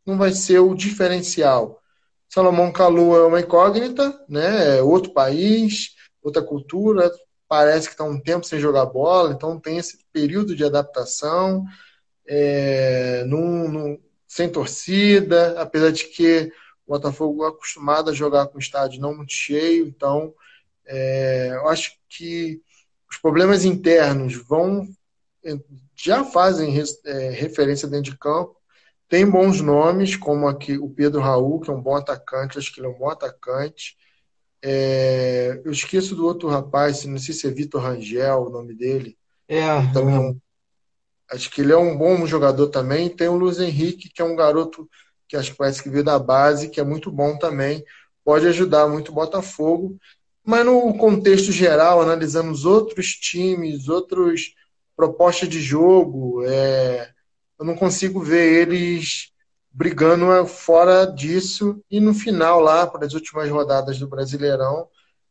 não 0.05 0.17
vai 0.17 0.31
ser 0.31 0.59
o 0.59 0.73
diferencial. 0.73 1.81
Salomão 2.29 2.71
Kalu 2.71 3.15
é 3.15 3.25
uma 3.25 3.39
incógnita, 3.39 4.19
né? 4.27 4.77
É 4.77 4.81
outro 4.81 5.13
país, 5.13 5.95
outra 6.21 6.41
cultura, 6.41 7.09
parece 7.47 7.87
que 7.87 7.93
está 7.93 8.03
um 8.03 8.19
tempo 8.19 8.45
sem 8.45 8.59
jogar 8.59 8.85
bola, 8.85 9.33
então 9.33 9.59
tem 9.59 9.77
esse 9.77 10.05
período 10.11 10.55
de 10.55 10.65
adaptação, 10.65 11.63
é, 12.27 13.23
num, 13.25 13.69
num, 13.69 13.99
sem 14.27 14.49
torcida, 14.49 15.59
apesar 15.59 15.91
de 15.91 16.05
que 16.05 16.51
o 16.85 16.93
Botafogo 16.93 17.45
é 17.45 17.49
acostumado 17.49 18.09
a 18.09 18.13
jogar 18.13 18.47
com 18.47 18.59
estádio 18.59 19.01
não 19.01 19.15
muito 19.15 19.31
cheio, 19.31 19.87
então 19.87 20.33
é, 20.85 21.51
eu 21.53 21.69
acho 21.69 21.93
que 22.09 22.61
os 23.09 23.17
problemas 23.17 23.63
internos 23.63 24.35
vão 24.35 24.87
já 25.95 26.23
fazem 26.23 26.77
é, 27.05 27.29
referência 27.29 27.87
dentro 27.87 28.11
de 28.11 28.17
campo. 28.17 28.56
Tem 29.09 29.29
bons 29.29 29.61
nomes, 29.61 30.15
como 30.15 30.47
aqui 30.47 30.77
o 30.77 30.89
Pedro 30.89 31.21
Raul, 31.21 31.61
que 31.61 31.69
é 31.69 31.73
um 31.73 31.81
bom 31.81 31.95
atacante, 31.95 32.57
acho 32.57 32.73
que 32.73 32.79
ele 32.79 32.87
é 32.87 32.89
um 32.89 32.97
bom 32.97 33.09
atacante. 33.09 33.95
É, 34.61 35.61
eu 35.63 35.71
esqueço 35.71 36.15
do 36.15 36.25
outro 36.25 36.49
rapaz, 36.49 37.05
não 37.05 37.17
sei 37.17 37.33
se 37.33 37.47
é 37.47 37.51
Vitor 37.51 37.81
Rangel 37.81 38.43
o 38.43 38.49
nome 38.49 38.73
dele. 38.73 39.17
É, 39.47 39.59
é 39.59 40.35
acho 41.31 41.49
que 41.49 41.61
ele 41.61 41.71
é 41.71 41.77
um 41.77 41.97
bom 41.97 42.25
jogador 42.25 42.67
também. 42.67 43.09
Tem 43.09 43.27
o 43.27 43.35
Luiz 43.35 43.59
Henrique, 43.59 44.09
que 44.09 44.21
é 44.21 44.25
um 44.25 44.35
garoto 44.35 44.89
que 45.27 45.37
acho 45.37 45.51
que 45.51 45.57
parece 45.57 45.83
que 45.83 45.89
veio 45.89 46.03
da 46.03 46.17
base, 46.17 46.69
que 46.69 46.79
é 46.79 46.83
muito 46.83 47.11
bom 47.11 47.37
também. 47.37 47.83
Pode 48.23 48.47
ajudar 48.47 48.87
muito 48.87 49.11
o 49.11 49.15
Botafogo. 49.15 49.97
Mas 50.43 50.65
no 50.65 50.97
contexto 50.97 51.51
geral, 51.51 52.01
analisando 52.01 52.51
os 52.51 52.65
outros 52.65 53.11
times, 53.11 53.89
outras 53.89 54.53
propostas 54.95 55.49
de 55.49 55.61
jogo, 55.61 56.43
é, 56.45 57.09
eu 57.59 57.65
não 57.65 57.75
consigo 57.75 58.21
ver 58.21 58.61
eles 58.61 59.31
brigando 59.71 60.45
fora 60.47 61.05
disso. 61.05 61.83
E 61.89 61.99
no 61.99 62.13
final, 62.13 62.59
lá, 62.59 62.87
para 62.87 63.05
as 63.05 63.13
últimas 63.13 63.49
rodadas 63.49 63.99
do 63.99 64.07
Brasileirão, 64.07 64.87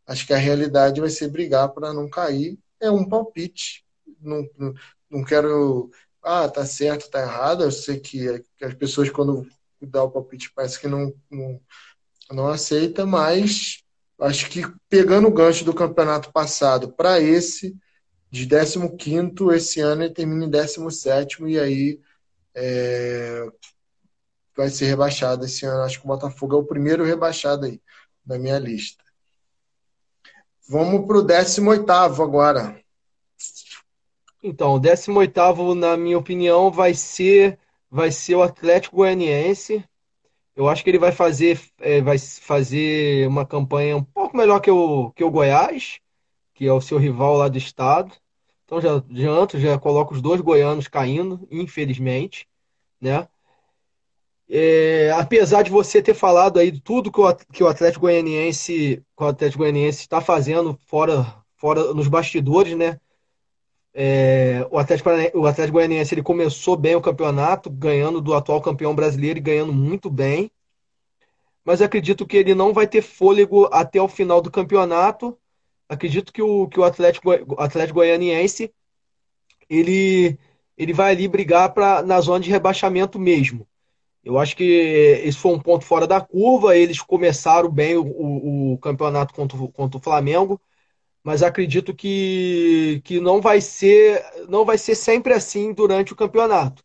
acho 0.07 0.27
que 0.27 0.33
a 0.33 0.39
realidade 0.39 1.01
vai 1.01 1.11
ser 1.11 1.29
brigar 1.29 1.69
para 1.71 1.93
não 1.93 2.09
cair. 2.09 2.59
É 2.81 2.91
um 2.91 3.09
palpite. 3.09 3.85
Não, 4.21 4.49
não, 4.59 4.75
não 5.11 5.25
quero. 5.25 5.91
Ah, 6.23 6.49
tá 6.49 6.65
certo, 6.67 7.11
tá 7.11 7.21
errado. 7.21 7.65
Eu 7.65 7.71
sei 7.71 7.99
que, 7.99 8.45
que 8.57 8.65
as 8.65 8.75
pessoas, 8.75 9.11
quando 9.11 9.47
dá 9.81 10.03
o 10.03 10.11
palpite, 10.11 10.53
parece 10.55 10.81
que 10.81 10.89
não, 10.89 11.13
não, 11.31 11.61
não 12.31 12.49
aceita, 12.49 13.07
mas 13.07 13.83
acho 14.21 14.49
que 14.51 14.63
pegando 14.89 15.29
o 15.29 15.33
gancho 15.33 15.65
do 15.65 15.75
campeonato 15.75 16.33
passado 16.33 16.93
para 16.93 17.21
esse, 17.21 17.77
de 18.31 18.47
15, 18.47 19.55
esse 19.55 19.81
ano 19.81 20.05
ele 20.05 20.15
termina 20.15 20.47
em 20.47 20.51
17, 20.51 21.45
e 21.45 21.59
aí 21.59 22.01
é, 22.57 23.47
vai 24.57 24.71
ser 24.71 24.87
rebaixado 24.87 25.45
esse 25.45 25.67
ano. 25.67 25.83
Acho 25.83 26.01
que 26.01 26.07
o 26.07 26.09
Botafogo 26.09 26.57
é 26.57 26.59
o 26.59 26.65
primeiro 26.65 27.05
rebaixado 27.05 27.67
aí 27.67 27.81
na 28.25 28.39
minha 28.39 28.59
lista. 28.59 29.05
Vamos 30.69 31.07
para 31.07 31.19
o 31.19 31.23
18 31.23 31.93
agora. 31.93 32.81
Então, 34.43 34.75
o 34.75 34.81
18, 34.81 35.75
na 35.75 35.97
minha 35.97 36.19
opinião, 36.19 36.71
vai 36.71 36.95
ser, 36.95 37.59
vai 37.91 38.11
ser 38.11 38.37
o 38.37 38.43
Atlético 38.43 38.97
Goianiense. 38.97 39.85
Eu 40.55 40.69
acho 40.69 40.83
que 40.83 40.91
ele 40.91 40.99
vai 40.99 41.13
fazer, 41.13 41.61
é, 41.79 42.01
vai 42.01 42.19
fazer 42.19 43.29
uma 43.29 43.45
campanha 43.45 43.97
um 43.97 44.03
pouco 44.03 44.37
melhor 44.37 44.61
que 44.61 44.71
o, 44.71 45.11
que 45.13 45.23
o 45.23 45.31
Goiás, 45.31 46.01
que 46.55 46.67
é 46.67 46.73
o 46.73 46.81
seu 46.81 46.99
rival 46.99 47.37
lá 47.37 47.49
do 47.49 47.59
estado. 47.59 48.13
Então 48.67 48.81
já 48.81 48.97
adianto, 48.97 49.59
já 49.59 49.79
coloco 49.79 50.13
os 50.13 50.21
dois 50.21 50.41
goianos 50.41 50.89
caindo, 50.89 51.47
infelizmente, 51.51 52.47
né? 53.01 53.29
É, 54.49 55.11
apesar 55.13 55.63
de 55.63 55.71
você 55.71 56.01
ter 56.03 56.15
falado 56.15 56.59
aí 56.59 56.71
de 56.71 56.81
tudo 56.81 57.11
que 57.11 57.21
o, 57.21 57.35
que 57.53 57.65
o 57.65 57.69
Atlético 57.69 58.03
Goianiense, 58.03 59.03
o 59.17 59.25
Atlético 59.25 59.63
Goianiense 59.63 60.01
está 60.01 60.21
fazendo 60.21 60.79
fora, 60.87 61.25
fora 61.57 61.95
nos 61.95 62.09
bastidores, 62.09 62.77
né? 62.77 63.01
É, 63.95 64.67
o, 64.71 64.79
Atlético, 64.79 65.11
o 65.35 65.47
Atlético 65.47 65.79
Goianiense 65.79 66.15
ele 66.15 66.23
começou 66.23 66.77
bem 66.77 66.95
o 66.95 67.01
campeonato, 67.01 67.71
ganhando 67.71 68.21
do 68.21 68.35
atual 68.35 68.61
campeão 68.61 68.95
brasileiro 68.95 69.39
e 69.39 69.43
ganhando 69.43 69.73
muito 69.73 70.11
bem. 70.11 70.51
Mas 71.65 71.81
acredito 71.83 72.27
que 72.27 72.37
ele 72.37 72.55
não 72.55 72.73
vai 72.73 72.87
ter 72.87 73.03
fôlego 73.03 73.69
até 73.73 74.01
o 74.01 74.07
final 74.07 74.41
do 74.41 74.51
campeonato. 74.51 75.37
Acredito 75.89 76.33
que 76.33 76.43
o, 76.43 76.69
que 76.69 76.81
o 76.81 76.85
Atlético, 76.85 77.31
Atlético 77.59 78.01
Goianiense 78.01 78.73
ele, 79.69 80.39
ele 80.77 80.93
vai 80.93 81.13
ali 81.13 81.29
brigar 81.29 81.73
pra, 81.73 82.03
na 82.03 82.21
zona 82.21 82.41
de 82.41 82.51
rebaixamento 82.51 83.19
mesmo. 83.19 83.67
Eu 84.25 84.39
acho 84.39 84.57
que 84.57 84.65
esse 84.65 85.39
foi 85.39 85.53
um 85.53 85.61
ponto 85.61 85.85
fora 85.85 86.07
da 86.07 86.21
curva. 86.21 86.77
Eles 86.77 87.01
começaram 87.01 87.71
bem 87.71 87.97
o, 87.97 88.05
o, 88.05 88.73
o 88.75 88.79
campeonato 88.79 89.35
contra, 89.35 89.59
contra 89.69 89.99
o 89.99 90.03
Flamengo 90.03 90.61
mas 91.23 91.43
acredito 91.43 91.93
que, 91.93 93.01
que 93.05 93.19
não 93.21 93.41
vai 93.41 93.61
ser 93.61 94.25
não 94.49 94.65
vai 94.65 94.79
ser 94.79 94.95
sempre 94.95 95.33
assim 95.35 95.73
durante 95.73 96.13
o 96.13 96.17
campeonato. 96.17 96.85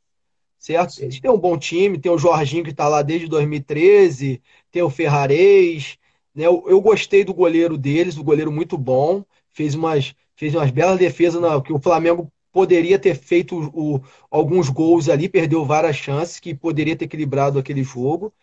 Certo? 0.60 0.94
Sim. 0.94 1.04
Eles 1.04 1.20
têm 1.20 1.32
um 1.32 1.38
bom 1.40 1.58
time, 1.58 2.00
tem 2.00 2.12
o 2.12 2.18
Jorginho 2.18 2.64
que 2.64 2.72
está 2.72 2.88
lá 2.88 3.02
desde 3.04 3.28
2013, 3.28 4.42
tem 4.72 4.82
o 4.84 4.90
Ferrarez. 4.90 5.98
Né? 6.34 6.46
Eu, 6.46 6.64
eu, 6.68 6.82
gostei 6.82 7.24
do 7.24 7.34
goleiro 7.34 7.78
deles, 7.78 8.18
o 8.18 8.24
goleiro 8.24 8.52
muito 8.52 8.78
bom, 8.78 9.24
fez 9.52 9.76
umas, 9.76 10.16
fez 10.36 10.56
umas 10.56 10.72
belas 10.72 10.98
defesas 10.98 11.42
na, 11.42 11.62
que 11.62 11.74
o 11.74 11.80
Flamengo 11.80 12.32
poderia 12.52 13.00
ter 13.00 13.16
feito 13.16 13.58
o, 13.74 14.02
alguns 14.30 14.70
gols 14.70 15.10
ali, 15.10 15.30
perdeu 15.30 15.66
várias 15.66 15.96
chances 15.96 16.40
que 16.40 16.54
poderia 16.54 16.96
ter 16.96 17.06
equilibrado 17.06 17.60
aquele 17.60 17.84
jogo. 17.84 18.34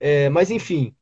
É, 0.00 0.28
mas 0.28 0.50
enfim, 0.50 0.94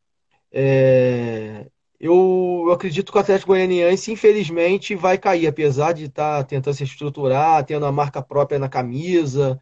é, 0.52 1.66
eu, 1.98 2.64
eu 2.66 2.72
acredito 2.72 3.10
que 3.12 3.18
o 3.18 3.20
Atlético 3.20 3.52
Goianiense, 3.52 4.12
infelizmente, 4.12 4.94
vai 4.94 5.18
cair, 5.18 5.46
apesar 5.46 5.92
de 5.92 6.04
estar 6.04 6.38
tá 6.38 6.44
tentando 6.44 6.74
se 6.74 6.84
estruturar, 6.84 7.64
tendo 7.64 7.86
a 7.86 7.92
marca 7.92 8.22
própria 8.22 8.58
na 8.58 8.68
camisa, 8.68 9.60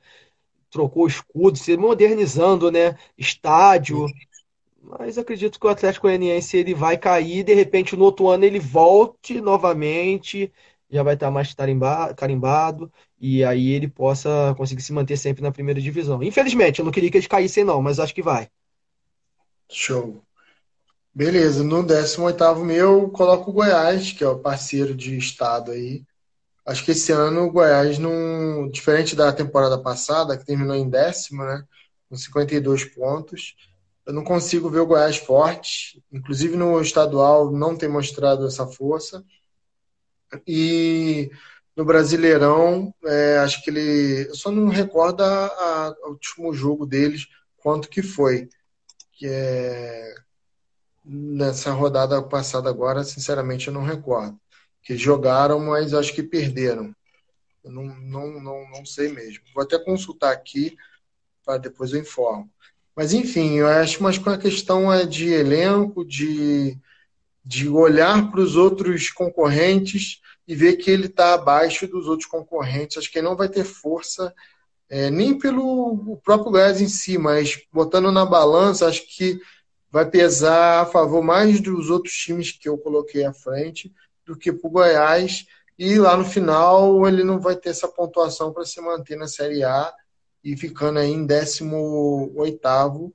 trocou 0.71 1.07
escudo, 1.07 1.59
se 1.59 1.77
modernizando, 1.77 2.71
né? 2.71 2.97
Estádio. 3.17 4.07
Mas 4.83 5.17
acredito 5.17 5.61
que 5.61 5.67
o 5.67 5.71
Atlético 5.71 6.09
Goianiense 6.09 6.57
ele 6.57 6.75
vai 6.75 6.99
cair, 6.99 7.45
de 7.45 7.55
repente 7.55 7.95
no 7.95 8.05
outro 8.05 8.29
ano 8.29 8.45
ele 8.45 8.59
volte 8.59 9.41
novamente, 9.41 10.53
já 10.91 11.03
vai 11.05 11.15
estar 11.15 11.31
mais 11.31 11.55
carimbado, 12.17 12.93
e 13.19 13.45
aí 13.45 13.71
ele 13.71 13.87
possa 13.87 14.55
conseguir 14.57 14.83
se 14.83 14.93
manter 14.93 15.17
sempre 15.17 15.41
na 15.41 15.53
primeira 15.53 15.81
divisão. 15.81 16.23
Infelizmente, 16.23 16.81
eu 16.81 16.85
não 16.85 16.93
queria 16.93 17.11
que 17.11 17.17
eles 17.17 17.29
caíssem, 17.29 17.63
não, 17.65 17.81
mas 17.81 18.01
acho 18.01 18.15
que 18.15 18.23
vai. 18.23 18.49
Show. 19.71 20.21
Beleza, 21.15 21.63
no 21.63 21.83
18 21.83 22.57
meu, 22.65 23.09
coloco 23.11 23.51
o 23.51 23.55
Goiás, 23.55 24.13
que 24.13 24.25
é 24.25 24.29
o 24.29 24.39
parceiro 24.39 24.95
de 24.95 25.17
estado 25.17 25.71
aí. 25.71 26.03
Acho 26.67 26.85
que 26.85 26.91
esse 26.91 27.13
ano 27.13 27.43
o 27.43 27.51
Goiás, 27.53 27.99
não, 27.99 28.69
diferente 28.69 29.15
da 29.15 29.33
temporada 29.33 29.79
passada, 29.79 30.37
que 30.37 30.45
terminou 30.45 30.75
em 30.75 30.89
décimo, 30.89 31.45
né, 31.45 31.65
com 32.09 32.17
52 32.17 32.85
pontos, 32.87 33.55
eu 34.07 34.13
não 34.13 34.25
consigo 34.25 34.71
ver 34.71 34.81
o 34.81 34.87
Goiás 34.87 35.17
forte. 35.17 36.03
Inclusive 36.13 36.57
no 36.57 36.81
estadual 36.81 37.51
não 37.51 37.77
tem 37.77 37.89
mostrado 37.89 38.47
essa 38.47 38.67
força. 38.67 39.25
E 40.47 41.31
no 41.77 41.85
Brasileirão, 41.85 42.95
é, 43.05 43.39
acho 43.39 43.63
que 43.63 43.71
ele. 43.71 44.29
Eu 44.29 44.35
só 44.35 44.51
não 44.51 44.69
recordo 44.69 45.23
o 45.23 46.11
último 46.11 46.53
jogo 46.53 46.87
deles, 46.87 47.27
quanto 47.57 47.89
que 47.89 48.03
foi. 48.03 48.49
Que 49.13 49.27
é 49.29 50.15
nessa 51.05 51.73
rodada 51.73 52.23
passada 52.23 52.69
agora, 52.69 53.05
sinceramente, 53.05 53.69
eu 53.69 53.75
não 53.75 53.85
recordo. 53.85 54.39
Que 54.83 54.97
jogaram, 54.97 55.61
mas 55.61 55.95
acho 55.95 56.15
que 56.15 56.23
perderam. 56.23 56.95
Eu 57.65 57.71
não, 57.71 57.85
não, 57.85 58.41
não, 58.41 58.71
não 58.71 58.85
sei 58.85 59.09
mesmo. 59.13 59.45
Vou 59.55 59.63
até 59.63 59.79
consultar 59.79 60.33
aqui, 60.33 60.77
para 61.45 61.59
depois 61.59 61.93
eu 61.93 62.01
informo. 62.01 62.51
Mas, 62.95 63.13
enfim, 63.13 63.55
eu 63.55 63.67
acho 63.67 63.99
que 64.23 64.29
a 64.29 64.39
questão 64.39 64.93
é 64.93 65.07
de 65.07 65.31
elenco, 65.31 66.05
de, 66.05 66.79
de 67.45 67.69
olhar 67.69 68.31
para 68.31 68.41
os 68.41 68.55
outros 68.55 69.11
concorrentes 69.11 70.21
e 70.47 70.55
ver 70.55 70.77
que 70.77 70.91
ele 70.91 71.07
está 71.07 71.35
abaixo 71.35 71.87
dos 71.87 72.07
outros 72.07 72.29
concorrentes. 72.29 72.99
Acho 72.99 73.11
que 73.11 73.19
ele 73.19 73.29
não 73.29 73.37
vai 73.37 73.49
ter 73.49 73.65
força 73.65 74.35
é, 74.91 75.11
nem 75.11 75.39
pelo 75.39 76.21
próprio 76.23 76.53
Goiás 76.53 76.83
em 76.83 76.89
si, 76.89 77.17
mas 77.17 77.59
botando 77.73 78.13
na 78.13 78.27
balança, 78.27 78.87
acho 78.87 79.07
que 79.09 79.41
vai 79.91 80.05
pesar 80.09 80.83
a 80.83 80.87
favor 80.87 81.23
mais 81.23 81.63
dos 81.63 81.89
outros 81.89 82.13
times 82.13 82.53
que 82.53 82.69
eu 82.69 82.77
coloquei 82.77 83.25
à 83.25 83.33
frente 83.33 83.91
do 84.27 84.37
que 84.37 84.53
para 84.53 84.69
o 84.69 84.71
Goiás. 84.71 85.47
E 85.79 85.99
lá 85.99 86.15
no 86.15 86.27
final 86.27 87.09
ele 87.09 87.25
não 87.25 87.41
vai 87.41 87.57
ter 87.57 87.71
essa 87.71 87.89
pontuação 87.89 88.53
para 88.53 88.67
se 88.67 88.83
manter 88.83 89.17
na 89.17 89.27
Série 89.27 89.65
A 89.65 89.91
e 90.45 90.57
ficando 90.57 90.99
aí 90.99 91.11
em 91.11 91.27
18, 91.27 93.13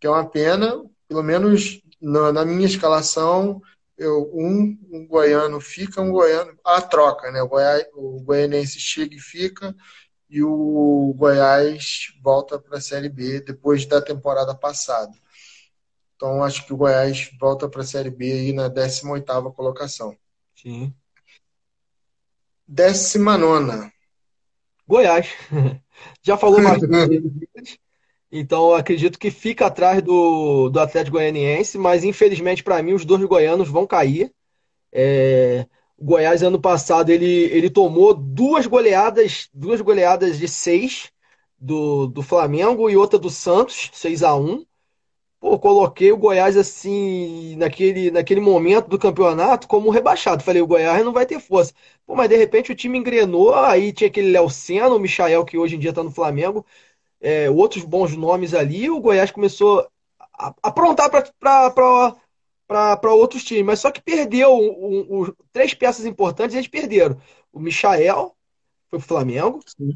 que 0.00 0.06
é 0.06 0.10
uma 0.10 0.28
pena, 0.28 0.84
pelo 1.08 1.22
menos 1.22 1.80
na, 2.00 2.32
na 2.32 2.44
minha 2.44 2.66
escalação, 2.66 3.62
eu, 3.96 4.30
um, 4.34 4.78
um, 4.90 5.06
goiano 5.06 5.60
fica, 5.60 6.00
um 6.00 6.10
goiano. 6.10 6.58
A 6.64 6.80
troca, 6.82 7.30
né? 7.30 7.42
O, 7.42 7.48
Goiás, 7.48 7.86
o 7.94 8.20
goianense 8.22 8.78
chega 8.80 9.14
e 9.14 9.20
fica, 9.20 9.74
e 10.28 10.42
o 10.42 11.14
Goiás 11.16 12.12
volta 12.22 12.58
para 12.58 12.78
a 12.78 12.80
Série 12.80 13.08
B 13.08 13.40
depois 13.40 13.86
da 13.86 14.02
temporada 14.02 14.54
passada. 14.54 15.12
Então, 16.16 16.42
acho 16.42 16.66
que 16.66 16.72
o 16.72 16.76
Goiás 16.76 17.30
volta 17.38 17.68
para 17.68 17.82
a 17.82 17.86
Série 17.86 18.10
B 18.10 18.32
aí 18.32 18.52
na 18.52 18.68
18 18.68 19.52
colocação. 19.52 20.16
Sim. 20.56 20.94
19. 22.66 23.92
Goiás. 24.88 25.28
Já 26.22 26.36
falou 26.36 26.60
mais. 26.62 26.82
então, 28.30 28.74
acredito 28.74 29.18
que 29.18 29.30
fica 29.30 29.66
atrás 29.66 30.02
do, 30.02 30.68
do 30.68 30.80
Atlético 30.80 31.16
Goianiense, 31.16 31.78
mas 31.78 32.04
infelizmente 32.04 32.62
para 32.62 32.82
mim 32.82 32.92
os 32.92 33.04
dois 33.04 33.22
goianos 33.24 33.68
vão 33.68 33.86
cair. 33.86 34.32
É, 34.92 35.66
o 35.96 36.04
Goiás 36.04 36.42
ano 36.42 36.60
passado 36.60 37.10
ele, 37.10 37.26
ele 37.26 37.70
tomou 37.70 38.14
duas 38.14 38.66
goleadas, 38.66 39.48
duas 39.52 39.80
goleadas 39.80 40.38
de 40.38 40.48
seis 40.48 41.10
do, 41.58 42.06
do 42.06 42.22
Flamengo 42.22 42.90
e 42.90 42.96
outra 42.96 43.18
do 43.18 43.30
Santos, 43.30 43.90
6 43.92 44.22
a 44.22 44.34
1 44.34 44.64
Pô, 45.44 45.58
coloquei 45.58 46.10
o 46.10 46.16
Goiás 46.16 46.56
assim, 46.56 47.54
naquele, 47.56 48.10
naquele 48.10 48.40
momento 48.40 48.88
do 48.88 48.98
campeonato, 48.98 49.68
como 49.68 49.90
rebaixado. 49.90 50.42
Falei, 50.42 50.62
o 50.62 50.66
Goiás 50.66 51.04
não 51.04 51.12
vai 51.12 51.26
ter 51.26 51.38
força. 51.38 51.74
Pô, 52.06 52.16
mas 52.16 52.30
de 52.30 52.36
repente 52.36 52.72
o 52.72 52.74
time 52.74 52.96
engrenou, 52.96 53.54
aí 53.54 53.92
tinha 53.92 54.08
aquele 54.08 54.32
Léo 54.32 54.48
Senna, 54.48 54.94
o 54.94 54.98
Michael, 54.98 55.44
que 55.44 55.58
hoje 55.58 55.76
em 55.76 55.78
dia 55.78 55.92
tá 55.92 56.02
no 56.02 56.10
Flamengo, 56.10 56.64
é, 57.20 57.50
outros 57.50 57.84
bons 57.84 58.16
nomes 58.16 58.54
ali, 58.54 58.88
o 58.88 59.00
Goiás 59.00 59.30
começou 59.30 59.86
a 60.32 60.54
aprontar 60.62 61.10
para 61.10 63.12
outros 63.12 63.44
times, 63.44 63.66
mas 63.66 63.80
só 63.80 63.90
que 63.90 64.00
perdeu 64.00 64.50
um, 64.50 65.24
um, 65.24 65.32
três 65.52 65.74
peças 65.74 66.06
importantes, 66.06 66.56
eles 66.56 66.68
perderam. 66.68 67.20
O 67.52 67.60
Michael 67.60 68.34
foi 68.90 68.98
pro 68.98 69.08
Flamengo. 69.08 69.60
Sim 69.76 69.92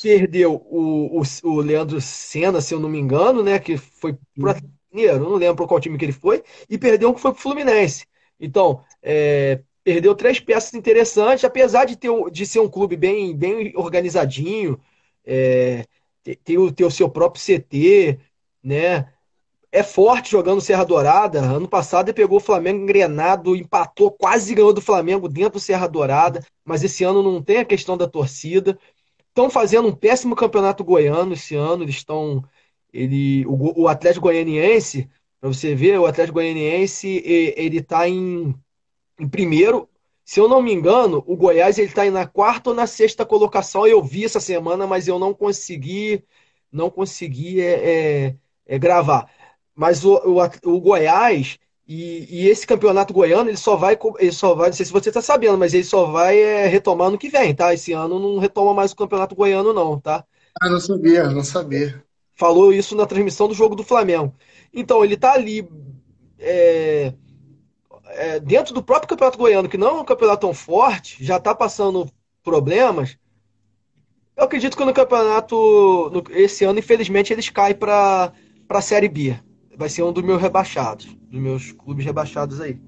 perdeu 0.00 0.54
o, 0.54 1.20
o, 1.20 1.22
o, 1.42 1.60
Leandro 1.60 2.00
Senna, 2.00 2.60
se 2.60 2.72
eu 2.72 2.80
não 2.80 2.88
me 2.88 2.98
engano, 2.98 3.42
né? 3.42 3.58
Que 3.58 3.76
foi 3.76 4.16
pro 4.34 4.50
Mineiro, 4.92 5.20
não 5.20 5.34
lembro 5.34 5.66
qual 5.66 5.80
time 5.80 5.98
que 5.98 6.04
ele 6.04 6.12
foi, 6.12 6.42
e 6.68 6.78
perdeu 6.78 7.10
um 7.10 7.14
que 7.14 7.20
foi 7.20 7.32
pro 7.32 7.40
Fluminense. 7.40 8.06
Então, 8.40 8.82
é, 9.02 9.60
perdeu 9.84 10.14
três 10.14 10.40
peças 10.40 10.74
interessantes, 10.74 11.44
apesar 11.44 11.84
de, 11.84 11.96
ter, 11.96 12.10
de 12.30 12.46
ser 12.46 12.60
um 12.60 12.68
clube 12.68 12.96
bem, 12.96 13.36
bem 13.36 13.72
organizadinho, 13.76 14.80
é, 15.24 15.84
ter, 16.22 16.36
ter, 16.36 16.72
ter 16.72 16.84
o 16.84 16.90
seu 16.90 17.08
próprio 17.08 17.42
CT, 17.42 18.18
né? 18.62 19.12
É 19.70 19.82
forte 19.82 20.30
jogando 20.30 20.60
Serra 20.62 20.84
Dourada. 20.84 21.40
Ano 21.40 21.68
passado 21.68 22.08
ele 22.08 22.14
pegou 22.14 22.38
o 22.38 22.40
Flamengo 22.40 22.82
engrenado, 22.82 23.54
empatou, 23.54 24.10
quase 24.10 24.54
ganhou 24.54 24.72
do 24.72 24.80
Flamengo 24.80 25.28
dentro 25.28 25.54
do 25.54 25.60
Serra 25.60 25.86
Dourada, 25.86 26.42
mas 26.64 26.82
esse 26.82 27.04
ano 27.04 27.22
não 27.22 27.42
tem 27.42 27.58
a 27.58 27.64
questão 27.64 27.96
da 27.96 28.08
torcida. 28.08 28.78
Estão 29.28 29.50
fazendo 29.50 29.88
um 29.88 29.94
péssimo 29.94 30.34
campeonato 30.34 30.82
goiano 30.82 31.34
esse 31.34 31.54
ano, 31.54 31.84
eles 31.84 31.96
estão 31.96 32.42
ele, 32.92 33.46
o, 33.46 33.82
o 33.82 33.88
Atlético 33.88 34.26
Goianiense, 34.26 35.08
para 35.40 35.52
você 35.52 35.74
ver, 35.74 35.98
o 35.98 36.06
Atlético 36.06 36.38
Goianiense 36.38 37.22
ele 37.26 37.78
está 37.78 38.08
em, 38.08 38.54
em 39.18 39.28
primeiro. 39.28 39.88
Se 40.24 40.40
eu 40.40 40.48
não 40.48 40.62
me 40.62 40.72
engano, 40.72 41.22
o 41.26 41.36
Goiás 41.36 41.78
ele 41.78 41.88
está 41.88 42.04
na 42.10 42.26
quarta 42.26 42.70
ou 42.70 42.76
na 42.76 42.86
sexta 42.86 43.24
colocação. 43.24 43.86
Eu 43.86 44.02
vi 44.02 44.24
essa 44.24 44.40
semana, 44.40 44.86
mas 44.86 45.08
eu 45.08 45.18
não 45.18 45.32
consegui, 45.32 46.24
não 46.70 46.90
consegui 46.90 47.60
é, 47.60 48.26
é, 48.26 48.36
é 48.66 48.78
gravar. 48.78 49.30
Mas 49.74 50.04
o, 50.04 50.14
o, 50.16 50.42
o 50.74 50.80
Goiás 50.80 51.58
e, 51.86 52.42
e, 52.42 52.48
esse 52.48 52.66
campeonato 52.66 53.14
goiano 53.14 53.48
ele 53.48 53.56
só 53.56 53.74
vai, 53.74 53.98
ele 54.18 54.32
só 54.32 54.54
vai, 54.54 54.68
não 54.68 54.74
sei 54.74 54.84
se 54.84 54.92
você 54.92 55.08
está 55.08 55.22
sabendo, 55.22 55.56
mas 55.56 55.72
ele 55.72 55.84
só 55.84 56.04
vai 56.04 56.38
é, 56.38 56.66
retomar 56.66 57.10
no 57.10 57.16
que 57.16 57.30
vem, 57.30 57.54
tá? 57.54 57.72
Esse 57.72 57.94
ano 57.94 58.18
não 58.18 58.38
retoma 58.38 58.74
mais 58.74 58.92
o 58.92 58.96
campeonato 58.96 59.34
goiano, 59.34 59.72
não, 59.72 59.98
tá? 59.98 60.22
Ah, 60.60 60.68
não 60.68 60.80
sabia, 60.80 61.30
não 61.30 61.42
sabia 61.42 62.04
falou 62.38 62.72
isso 62.72 62.94
na 62.94 63.04
transmissão 63.04 63.48
do 63.48 63.54
jogo 63.54 63.74
do 63.74 63.82
Flamengo. 63.82 64.32
Então, 64.72 65.04
ele 65.04 65.14
está 65.14 65.32
ali 65.32 65.68
é, 66.38 67.12
é, 68.06 68.40
dentro 68.40 68.72
do 68.72 68.82
próprio 68.82 69.08
Campeonato 69.08 69.36
Goiano, 69.36 69.68
que 69.68 69.76
não 69.76 69.88
é 69.88 70.00
um 70.00 70.04
campeonato 70.04 70.46
tão 70.46 70.54
forte, 70.54 71.22
já 71.22 71.36
está 71.36 71.52
passando 71.52 72.08
problemas. 72.42 73.18
Eu 74.36 74.44
acredito 74.44 74.76
que 74.76 74.84
no 74.84 74.94
campeonato, 74.94 75.56
no, 76.12 76.22
esse 76.30 76.64
ano, 76.64 76.78
infelizmente, 76.78 77.32
eles 77.32 77.48
caem 77.50 77.74
para 77.74 78.32
a 78.68 78.80
Série 78.80 79.08
B. 79.08 79.36
Vai 79.76 79.88
ser 79.88 80.04
um 80.04 80.12
dos 80.12 80.22
meus 80.22 80.40
rebaixados, 80.40 81.06
dos 81.28 81.40
meus 81.40 81.72
clubes 81.72 82.04
rebaixados 82.04 82.60
aí. 82.60 82.80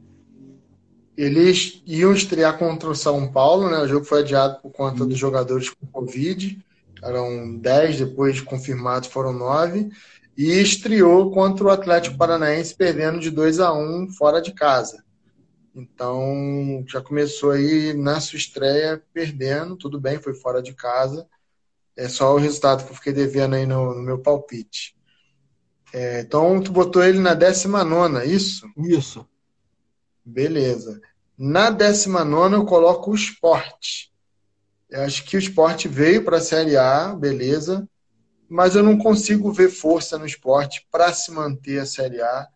Eles 1.16 1.82
iam 1.84 2.12
estrear 2.12 2.56
contra 2.56 2.88
o 2.88 2.94
São 2.94 3.30
Paulo, 3.32 3.68
né? 3.68 3.78
O 3.80 3.88
jogo 3.88 4.04
foi 4.04 4.20
adiado 4.20 4.60
por 4.62 4.70
conta 4.70 5.04
dos 5.04 5.18
jogadores 5.18 5.68
com 5.70 5.86
Covid 5.88 6.64
eram 7.02 7.58
10, 7.58 7.98
depois 7.98 8.40
confirmados 8.40 9.08
foram 9.08 9.32
9, 9.32 9.90
e 10.36 10.60
estreou 10.60 11.30
contra 11.30 11.64
o 11.64 11.70
Atlético 11.70 12.16
Paranaense 12.16 12.74
perdendo 12.74 13.20
de 13.20 13.30
2 13.30 13.60
a 13.60 13.72
1 13.72 14.10
fora 14.10 14.40
de 14.40 14.52
casa. 14.52 15.04
Então 15.74 16.84
já 16.86 17.00
começou 17.00 17.52
aí 17.52 17.94
na 17.94 18.20
sua 18.20 18.36
estreia 18.36 19.02
perdendo, 19.12 19.76
tudo 19.76 20.00
bem, 20.00 20.18
foi 20.18 20.34
fora 20.34 20.62
de 20.62 20.74
casa. 20.74 21.26
É 21.96 22.08
só 22.08 22.34
o 22.34 22.38
resultado 22.38 22.84
que 22.84 22.90
eu 22.90 22.96
fiquei 22.96 23.12
devendo 23.12 23.54
aí 23.54 23.66
no, 23.66 23.94
no 23.94 24.02
meu 24.02 24.18
palpite. 24.18 24.96
É, 25.92 26.20
então 26.20 26.60
tu 26.62 26.72
botou 26.72 27.02
ele 27.02 27.18
na 27.18 27.34
19, 27.34 28.18
é 28.18 28.26
isso? 28.26 28.66
Isso. 28.76 29.26
Beleza. 30.24 31.00
Na 31.36 31.70
19 31.70 32.54
eu 32.54 32.64
coloco 32.64 33.10
o 33.10 33.14
esporte. 33.14 34.09
Eu 34.90 35.02
acho 35.02 35.24
que 35.24 35.36
o 35.36 35.38
esporte 35.38 35.86
veio 35.86 36.24
para 36.24 36.38
a 36.38 36.40
Série 36.40 36.76
A, 36.76 37.14
beleza, 37.14 37.88
mas 38.48 38.74
eu 38.74 38.82
não 38.82 38.98
consigo 38.98 39.52
ver 39.52 39.70
força 39.70 40.18
no 40.18 40.26
esporte 40.26 40.86
para 40.90 41.12
se 41.12 41.30
manter 41.30 41.78
a 41.78 41.86
Série 41.86 42.20
A. 42.20 42.48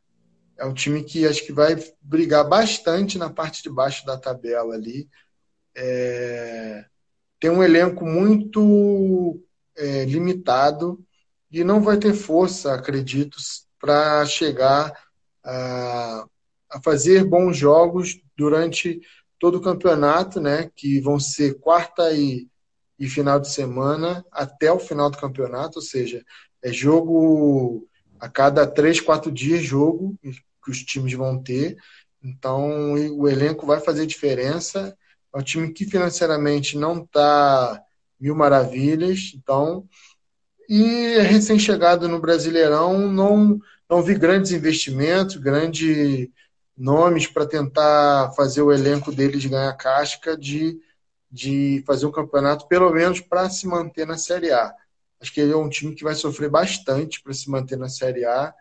É 0.59 0.64
um 0.64 0.75
time 0.75 1.05
que 1.05 1.27
acho 1.27 1.47
que 1.47 1.53
vai 1.53 1.77
brigar 2.01 2.49
bastante 2.49 3.18
na 3.18 3.31
parte 3.31 3.62
de 3.62 3.70
baixo 3.70 4.05
da 4.05 4.18
tabela 4.18 4.75
ali. 4.75 5.09
É... 5.77 6.85
Tem 7.38 7.51
um 7.51 7.62
elenco 7.62 8.05
muito 8.05 9.40
é, 9.77 10.05
limitado 10.05 11.05
e 11.51 11.62
não 11.62 11.81
vai 11.81 11.99
ter 11.99 12.14
força, 12.14 12.75
acredito, 12.75 13.37
para 13.79 14.25
chegar 14.27 14.92
a, 15.44 16.27
a 16.70 16.83
fazer 16.83 17.25
bons 17.25 17.57
jogos 17.57 18.20
durante 18.37 19.01
todo 19.38 19.59
o 19.59 19.61
campeonato, 19.61 20.40
né, 20.40 20.70
que 20.75 21.01
vão 21.01 21.18
ser 21.18 21.59
quarta 21.59 22.12
e, 22.12 22.49
e 22.99 23.09
final 23.09 23.38
de 23.38 23.51
semana 23.51 24.25
até 24.31 24.73
o 24.73 24.79
final 24.79 25.11
do 25.11 25.18
campeonato, 25.18 25.79
ou 25.79 25.83
seja, 25.83 26.25
é 26.62 26.73
jogo 26.73 27.87
a 28.18 28.29
cada 28.29 28.66
três, 28.66 29.01
quatro 29.01 29.31
dias 29.31 29.62
jogo 29.62 30.16
que 30.23 30.70
os 30.70 30.83
times 30.83 31.12
vão 31.12 31.42
ter. 31.42 31.77
Então 32.23 32.94
o 32.94 33.29
elenco 33.29 33.66
vai 33.66 33.81
fazer 33.81 34.07
diferença. 34.07 34.97
É 35.35 35.38
um 35.38 35.42
time 35.42 35.73
que 35.73 35.85
financeiramente 35.85 36.79
não 36.79 37.03
está 37.03 37.83
mil 38.18 38.35
maravilhas, 38.35 39.33
então 39.35 39.87
e 40.66 41.16
é 41.18 41.20
recém-chegado 41.20 42.09
no 42.09 42.20
Brasileirão, 42.20 43.12
não 43.12 43.59
não 43.90 44.03
vi 44.03 44.14
grandes 44.14 44.53
investimentos, 44.53 45.37
grande 45.37 46.33
nomes 46.76 47.26
para 47.26 47.46
tentar 47.46 48.32
fazer 48.37 48.62
o 48.62 48.72
elenco 48.72 49.12
deles 49.12 49.44
ganhar 49.46 49.72
casca 49.74 50.37
de, 50.37 50.80
de 51.30 51.82
fazer 51.87 52.06
um 52.06 52.12
campeonato, 52.12 52.66
pelo 52.66 52.90
menos 52.90 53.20
para 53.20 53.48
se 53.48 53.66
manter 53.66 54.06
na 54.06 54.18
Série 54.18 54.50
A. 54.50 54.74
Acho 55.20 55.32
que 55.32 55.40
ele 55.40 55.52
é 55.52 55.56
um 55.56 55.68
time 55.68 55.94
que 55.94 56.04
vai 56.04 56.14
sofrer 56.14 56.50
bastante 56.50 57.22
para 57.22 57.32
se 57.32 57.48
manter 57.48 57.78
na 57.78 57.88
Série 57.88 58.24
A 58.24 58.54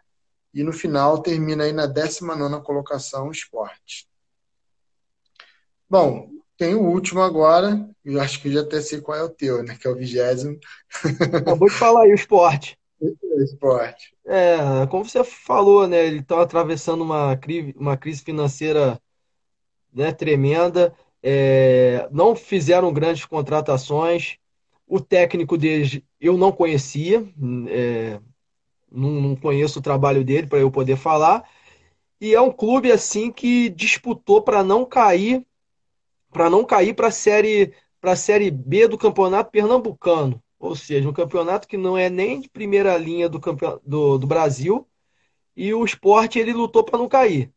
e 0.54 0.64
no 0.64 0.72
final 0.72 1.22
termina 1.22 1.64
aí 1.64 1.74
na 1.74 1.88
19 1.88 2.64
colocação 2.64 3.28
o 3.28 3.32
esporte. 3.32 4.08
Bom, 5.90 6.30
tem 6.58 6.76
o 6.76 6.82
último 6.82 7.22
agora, 7.22 7.90
eu 8.06 8.22
acho 8.22 8.42
que 8.42 8.52
já 8.52 8.62
até 8.62 8.80
sei 8.80 9.02
qual 9.02 9.18
é 9.18 9.24
o 9.24 9.30
teu, 9.30 9.64
né? 9.64 9.76
Que 9.80 9.88
é 9.88 9.90
o 9.90 9.96
vigésimo. 9.96 10.58
Acabou 11.36 11.68
de 11.68 11.76
falar 11.76 12.04
aí, 12.04 12.12
o 12.12 12.16
esporte. 12.16 12.78
Esporte. 13.44 14.14
É, 14.26 14.58
como 14.88 15.04
você 15.04 15.24
falou, 15.24 15.88
né? 15.88 16.06
Ele 16.06 16.20
está 16.20 16.42
atravessando 16.42 17.04
uma 17.04 17.36
crise, 17.36 17.74
uma 17.78 17.98
crise 17.98 18.22
financeira 18.24 19.00
né, 19.94 20.12
tremenda. 20.12 20.94
É, 21.22 22.08
não 22.12 22.36
fizeram 22.36 22.94
grandes 22.94 23.26
contratações. 23.26 24.38
O 24.88 25.00
técnico 25.00 25.58
deles 25.58 26.02
eu 26.20 26.38
não 26.38 26.52
conhecia, 26.52 27.26
é, 27.70 28.20
não, 28.92 29.10
não 29.10 29.36
conheço 29.36 29.80
o 29.80 29.82
trabalho 29.82 30.24
dele 30.24 30.48
para 30.48 30.60
eu 30.60 30.70
poder 30.70 30.98
falar. 30.98 31.50
E 32.22 32.34
é 32.34 32.40
um 32.40 32.52
clube 32.52 32.92
assim 32.92 33.32
que 33.32 33.70
disputou 33.70 34.42
para 34.42 34.64
não 34.64 34.86
cair, 34.86 35.46
para 36.32 36.50
não 36.50 36.64
cair 36.64 36.94
para 36.94 37.12
série 37.12 37.74
para 38.00 38.12
a 38.12 38.16
série 38.18 38.52
B 38.52 38.86
do 38.90 38.98
Campeonato 38.98 39.50
Pernambucano, 39.50 40.44
ou 40.64 40.76
seja, 40.76 41.10
um 41.10 41.14
campeonato 41.14 41.68
que 41.68 41.78
não 41.78 41.98
é 41.98 42.10
nem 42.10 42.42
de 42.42 42.50
primeira 42.50 42.98
linha 42.98 43.30
do, 43.30 43.40
do, 43.86 44.18
do 44.18 44.28
Brasil. 44.28 44.88
E 45.56 45.74
o 45.74 45.86
esporte 45.86 46.40
ele 46.40 46.54
lutou 46.54 46.84
para 46.84 46.98
não 46.98 47.08
cair 47.08 47.54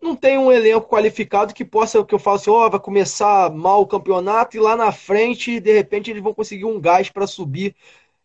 não 0.00 0.14
tem 0.16 0.38
um 0.38 0.50
elenco 0.52 0.88
qualificado 0.88 1.54
que 1.54 1.64
possa, 1.64 2.04
que 2.04 2.14
eu 2.14 2.18
falo 2.18 2.36
assim, 2.36 2.50
ó, 2.50 2.66
oh, 2.66 2.70
vai 2.70 2.80
começar 2.80 3.50
mal 3.50 3.82
o 3.82 3.86
campeonato 3.86 4.56
e 4.56 4.60
lá 4.60 4.76
na 4.76 4.92
frente, 4.92 5.60
de 5.60 5.72
repente, 5.72 6.10
eles 6.10 6.22
vão 6.22 6.34
conseguir 6.34 6.64
um 6.64 6.80
gás 6.80 7.10
para 7.10 7.26
subir. 7.26 7.74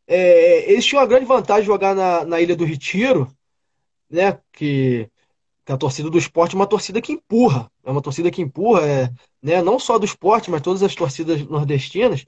É, 0.08 0.72
eles 0.72 0.86
tinham 0.86 1.02
uma 1.02 1.08
grande 1.08 1.26
vantagem 1.26 1.64
de 1.64 1.68
jogar 1.68 1.96
na, 1.96 2.26
na 2.26 2.42
Ilha 2.42 2.56
do 2.56 2.66
Retiro, 2.66 3.28
né? 4.10 4.40
Que, 4.52 5.10
que 5.66 5.72
a 5.72 5.78
torcida 5.78 6.10
do 6.10 6.18
esporte 6.18 6.56
é 6.56 6.60
uma 6.60 6.68
torcida 6.68 7.02
que 7.02 7.14
empurra. 7.14 7.72
É 7.84 7.92
uma 7.92 8.02
torcida 8.02 8.32
que 8.32 8.42
empurra, 8.42 8.86
é, 8.88 9.10
né? 9.42 9.62
não 9.62 9.80
só 9.80 9.98
do 10.00 10.06
esporte, 10.06 10.52
mas 10.52 10.62
todas 10.62 10.84
as 10.84 10.96
torcidas 10.96 11.42
nordestinas. 11.48 12.26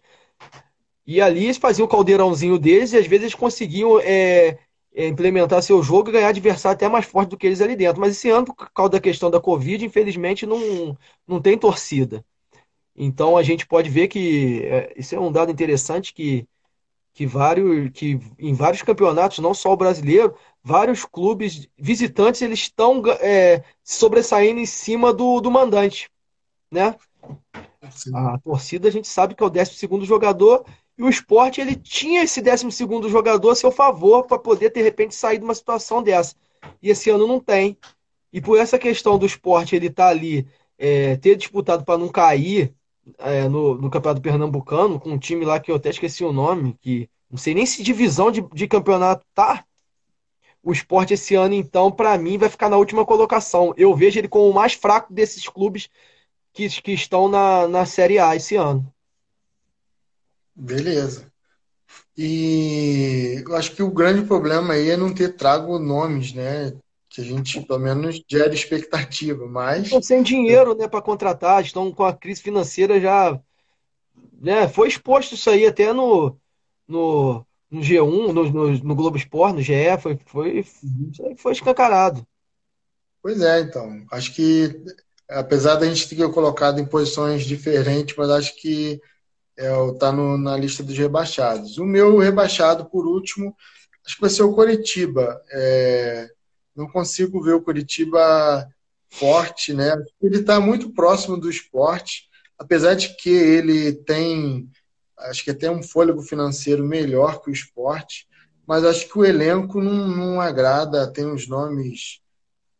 E 1.06 1.22
ali 1.22 1.46
eles 1.46 1.58
faziam 1.58 1.86
o 1.86 1.90
caldeirãozinho 1.90 2.58
deles 2.58 2.92
e 2.92 2.98
às 2.98 3.06
vezes 3.06 3.24
eles 3.26 3.36
conseguiam 3.36 4.00
é, 4.00 4.58
é, 4.94 5.08
implementar 5.08 5.62
seu 5.62 5.84
jogo 5.84 6.10
e 6.10 6.14
ganhar 6.14 6.30
adversário 6.30 6.76
até 6.76 6.90
mais 6.90 7.06
forte 7.06 7.30
do 7.30 7.38
que 7.38 7.46
eles 7.46 7.62
ali 7.62 7.76
dentro. 7.76 8.02
Mas 8.02 8.14
esse 8.14 8.30
ano, 8.30 8.46
por 8.48 8.72
causa 8.72 8.94
da 8.94 9.00
questão 9.00 9.30
da 9.30 9.40
Covid, 9.40 9.86
infelizmente 9.86 10.46
não, 10.46 10.98
não 11.28 11.42
tem 11.42 11.58
torcida. 11.58 12.26
Então 12.96 13.38
a 13.38 13.44
gente 13.44 13.68
pode 13.68 13.90
ver 13.90 14.08
que 14.08 14.64
é, 14.64 14.94
isso 14.98 15.14
é 15.14 15.20
um 15.20 15.32
dado 15.32 15.52
interessante 15.52 16.14
que, 16.14 16.48
que, 17.14 17.26
vários, 17.26 17.92
que 17.92 18.20
em 18.40 18.54
vários 18.54 18.82
campeonatos, 18.82 19.40
não 19.40 19.54
só 19.54 19.74
o 19.74 19.78
brasileiro, 19.78 20.36
vários 20.64 21.06
clubes 21.06 21.68
visitantes 21.78 22.42
eles 22.42 22.60
estão 22.60 23.04
é, 23.20 23.64
sobressaindo 23.84 24.60
em 24.60 24.66
cima 24.66 25.14
do, 25.14 25.40
do 25.42 25.52
mandante. 25.52 26.10
Né? 26.72 26.96
A 28.14 28.40
torcida 28.40 28.88
a 28.88 28.92
gente 28.92 29.08
sabe 29.08 29.36
que 29.36 29.44
é 29.44 29.46
o 29.46 29.50
12 29.50 29.76
segundo 29.76 30.06
jogador 30.06 30.66
e 30.98 31.04
o 31.04 31.10
esporte 31.10 31.60
ele 31.60 31.76
tinha 31.76 32.24
esse 32.24 32.42
12 32.42 32.70
jogador 33.10 33.50
a 33.50 33.56
seu 33.56 33.72
favor 33.72 34.26
para 34.26 34.40
poder, 34.40 34.72
de 34.72 34.82
repente, 34.82 35.14
sair 35.14 35.38
de 35.38 35.44
uma 35.44 35.56
situação 35.56 36.02
dessa. 36.02 36.36
E 36.82 36.90
esse 36.90 37.10
ano 37.10 37.28
não 37.28 37.40
tem. 37.40 37.78
E 38.32 38.40
por 38.42 38.58
essa 38.58 38.80
questão 38.80 39.18
do 39.18 39.26
esporte 39.26 39.76
ele 39.76 39.90
tá 39.90 40.08
ali, 40.08 40.48
é, 40.78 41.18
ter 41.18 41.36
disputado 41.36 41.84
para 41.84 41.98
não 41.98 42.10
cair 42.10 42.74
é, 43.20 43.48
no, 43.48 43.76
no 43.76 43.90
Campeonato 43.90 44.22
Pernambucano, 44.22 45.00
com 45.00 45.12
um 45.12 45.20
time 45.20 45.46
lá 45.46 45.60
que 45.60 45.72
eu 45.72 45.76
até 45.76 45.90
esqueci 45.90 46.24
o 46.24 46.32
nome, 46.32 46.78
que 46.82 47.10
não 47.30 47.38
sei 47.38 47.54
nem 47.54 47.66
se 47.66 47.84
divisão 47.84 48.32
de, 48.32 48.42
de 48.54 48.68
campeonato 48.68 49.26
tá. 49.34 49.66
O 50.64 50.72
esporte 50.72 51.14
esse 51.14 51.36
ano, 51.36 51.54
então, 51.54 51.92
para 51.92 52.18
mim, 52.18 52.38
vai 52.38 52.50
ficar 52.50 52.70
na 52.70 52.78
última 52.78 53.06
colocação. 53.06 53.74
Eu 53.78 53.96
vejo 53.96 54.18
ele 54.20 54.28
como 54.28 54.50
o 54.50 54.54
mais 54.54 54.74
fraco 54.74 55.14
desses 55.14 55.48
clubes 55.48 55.90
que, 56.54 56.68
que 56.82 56.92
estão 56.94 57.28
na, 57.28 57.68
na 57.68 57.86
Série 57.86 58.18
A 58.18 58.36
esse 58.36 58.56
ano. 58.56 58.92
Beleza. 60.56 61.32
E 62.18 63.44
eu 63.46 63.56
acho 63.56 63.76
que 63.76 63.84
o 63.84 63.92
grande 63.92 64.26
problema 64.26 64.74
aí 64.74 64.90
é 64.90 64.98
não 64.98 65.14
ter 65.14 65.36
trago 65.36 65.78
nomes, 65.78 66.34
né? 66.34 66.74
Que 67.10 67.22
a 67.22 67.24
gente, 67.24 67.62
pelo 67.62 67.80
menos, 67.80 68.22
gera 68.28 68.54
expectativa, 68.54 69.46
mas... 69.48 69.84
Estão 69.84 70.02
sem 70.02 70.24
dinheiro, 70.24 70.76
né, 70.76 70.88
para 70.88 71.02
contratar, 71.02 71.64
estão 71.64 71.92
com 71.92 72.04
a 72.04 72.14
crise 72.14 72.42
financeira 72.42 73.00
já... 73.00 73.40
Né, 74.42 74.68
foi 74.68 74.88
exposto 74.88 75.34
isso 75.34 75.50
aí 75.50 75.66
até 75.66 75.94
no, 75.94 76.38
no, 76.88 77.46
no 77.72 77.82
G1, 77.82 78.34
no, 78.34 78.52
no, 78.52 78.72
no 78.80 78.96
Globo 78.96 79.18
Esporte, 79.18 79.56
no 79.56 79.62
GE, 79.62 79.74
foi, 80.02 80.20
foi, 80.26 80.66
foi 81.38 81.52
escancarado. 81.52 82.26
Pois 83.22 83.42
é, 83.42 83.62
então. 83.62 84.06
Acho 84.12 84.34
que, 84.36 84.84
apesar 85.30 85.76
da 85.76 85.88
gente 85.88 86.08
ter 86.08 86.32
colocado 86.32 86.80
em 86.80 86.86
posições 86.86 87.44
diferentes, 87.44 88.16
mas 88.18 88.30
acho 88.30 88.56
que 88.62 89.02
é, 89.58 89.70
tá 90.00 90.12
no, 90.12 90.38
na 90.38 90.58
lista 90.58 90.84
dos 90.84 90.98
rebaixados. 90.98 91.78
O 91.78 91.86
meu 91.86 92.18
rebaixado, 92.18 92.86
por 92.86 93.08
último, 93.08 93.56
acho 94.06 94.16
que 94.16 94.22
vai 94.22 94.30
ser 94.30 94.44
o 94.44 94.54
Coritiba. 94.54 95.42
É, 95.52 96.30
não 96.76 96.88
consigo 96.88 97.42
ver 97.42 97.54
o 97.54 97.62
Coritiba 97.62 98.68
forte, 99.10 99.74
né? 99.74 99.96
Ele 100.22 100.40
está 100.40 100.60
muito 100.60 100.92
próximo 100.92 101.38
do 101.38 101.50
esporte, 101.50 102.28
apesar 102.58 102.96
de 102.96 103.16
que 103.16 103.30
ele 103.30 103.94
tem, 103.94 104.70
acho 105.20 105.44
que 105.44 105.52
até 105.52 105.70
um 105.72 105.82
fôlego 105.82 106.22
financeiro 106.22 106.84
melhor 106.84 107.42
que 107.42 107.50
o 107.50 107.54
esporte, 107.54 108.28
mas 108.68 108.84
acho 108.84 109.08
que 109.08 109.18
o 109.18 109.26
elenco 109.26 109.80
não, 109.80 110.08
não 110.08 110.42
agrada, 110.42 111.12
tem 111.12 111.26
uns 111.26 111.48
nomes 111.48 112.20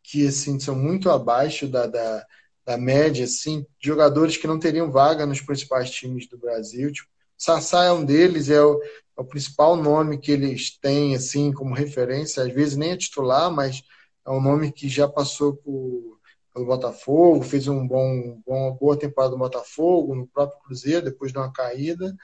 que 0.02 0.26
assim 0.26 0.60
são 0.60 0.74
muito 0.74 1.10
abaixo 1.10 1.66
da, 1.66 1.86
da 1.86 2.24
da 2.66 2.76
média, 2.76 3.24
assim, 3.24 3.64
jogadores 3.78 4.36
que 4.36 4.46
não 4.46 4.58
teriam 4.58 4.90
vaga 4.90 5.24
nos 5.24 5.40
principais 5.40 5.88
times 5.88 6.28
do 6.28 6.36
Brasil. 6.36 6.92
Tipo, 6.92 7.08
Sassá 7.38 7.84
é 7.84 7.92
um 7.92 8.04
deles, 8.04 8.50
é 8.50 8.60
o, 8.60 8.82
é 8.82 9.20
o, 9.20 9.24
principal 9.24 9.76
nome 9.76 10.18
que 10.18 10.32
eles 10.32 10.76
têm, 10.76 11.14
assim, 11.14 11.52
como 11.52 11.74
referência. 11.74 12.42
Às 12.42 12.52
vezes 12.52 12.76
nem 12.76 12.90
é 12.90 12.96
titular, 12.96 13.52
mas 13.52 13.82
é 14.26 14.30
um 14.30 14.40
nome 14.40 14.72
que 14.72 14.88
já 14.88 15.06
passou 15.06 15.54
por, 15.54 16.18
pelo 16.52 16.66
Botafogo, 16.66 17.44
fez 17.44 17.68
um 17.68 17.86
bom, 17.86 18.42
uma 18.44 18.72
boa 18.72 18.98
temporada 18.98 19.32
no 19.34 19.38
Botafogo, 19.38 20.16
no 20.16 20.26
próprio 20.26 20.58
Cruzeiro, 20.64 21.04
depois 21.04 21.30
de 21.30 21.38
uma 21.38 21.52
caída. 21.52 22.16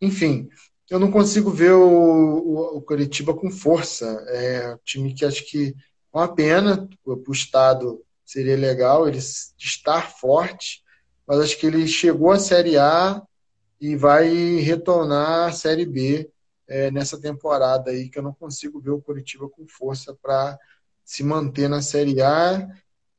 Enfim, 0.00 0.48
eu 0.88 0.98
não 0.98 1.10
consigo 1.10 1.50
ver 1.50 1.72
o, 1.72 1.88
o, 1.88 2.78
o 2.78 2.82
Curitiba 2.82 3.34
com 3.34 3.50
força. 3.50 4.06
É 4.28 4.74
um 4.74 4.78
time 4.82 5.12
que 5.12 5.26
acho 5.26 5.44
que 5.44 5.74
é 6.14 6.16
uma 6.16 6.34
pena 6.34 6.88
o 7.04 7.32
Estado 7.32 8.02
seria 8.28 8.58
legal 8.58 9.08
ele 9.08 9.16
estar 9.16 10.10
forte, 10.10 10.82
mas 11.26 11.40
acho 11.40 11.58
que 11.58 11.66
ele 11.66 11.86
chegou 11.88 12.30
à 12.30 12.38
Série 12.38 12.76
A 12.76 13.22
e 13.80 13.96
vai 13.96 14.28
retornar 14.56 15.48
à 15.48 15.52
Série 15.52 15.86
B 15.86 16.30
é, 16.68 16.90
nessa 16.90 17.18
temporada 17.18 17.90
aí, 17.90 18.10
que 18.10 18.18
eu 18.18 18.22
não 18.22 18.34
consigo 18.34 18.80
ver 18.80 18.90
o 18.90 19.00
Curitiba 19.00 19.48
com 19.48 19.66
força 19.66 20.14
para 20.20 20.58
se 21.02 21.24
manter 21.24 21.70
na 21.70 21.80
Série 21.80 22.20
A 22.20 22.68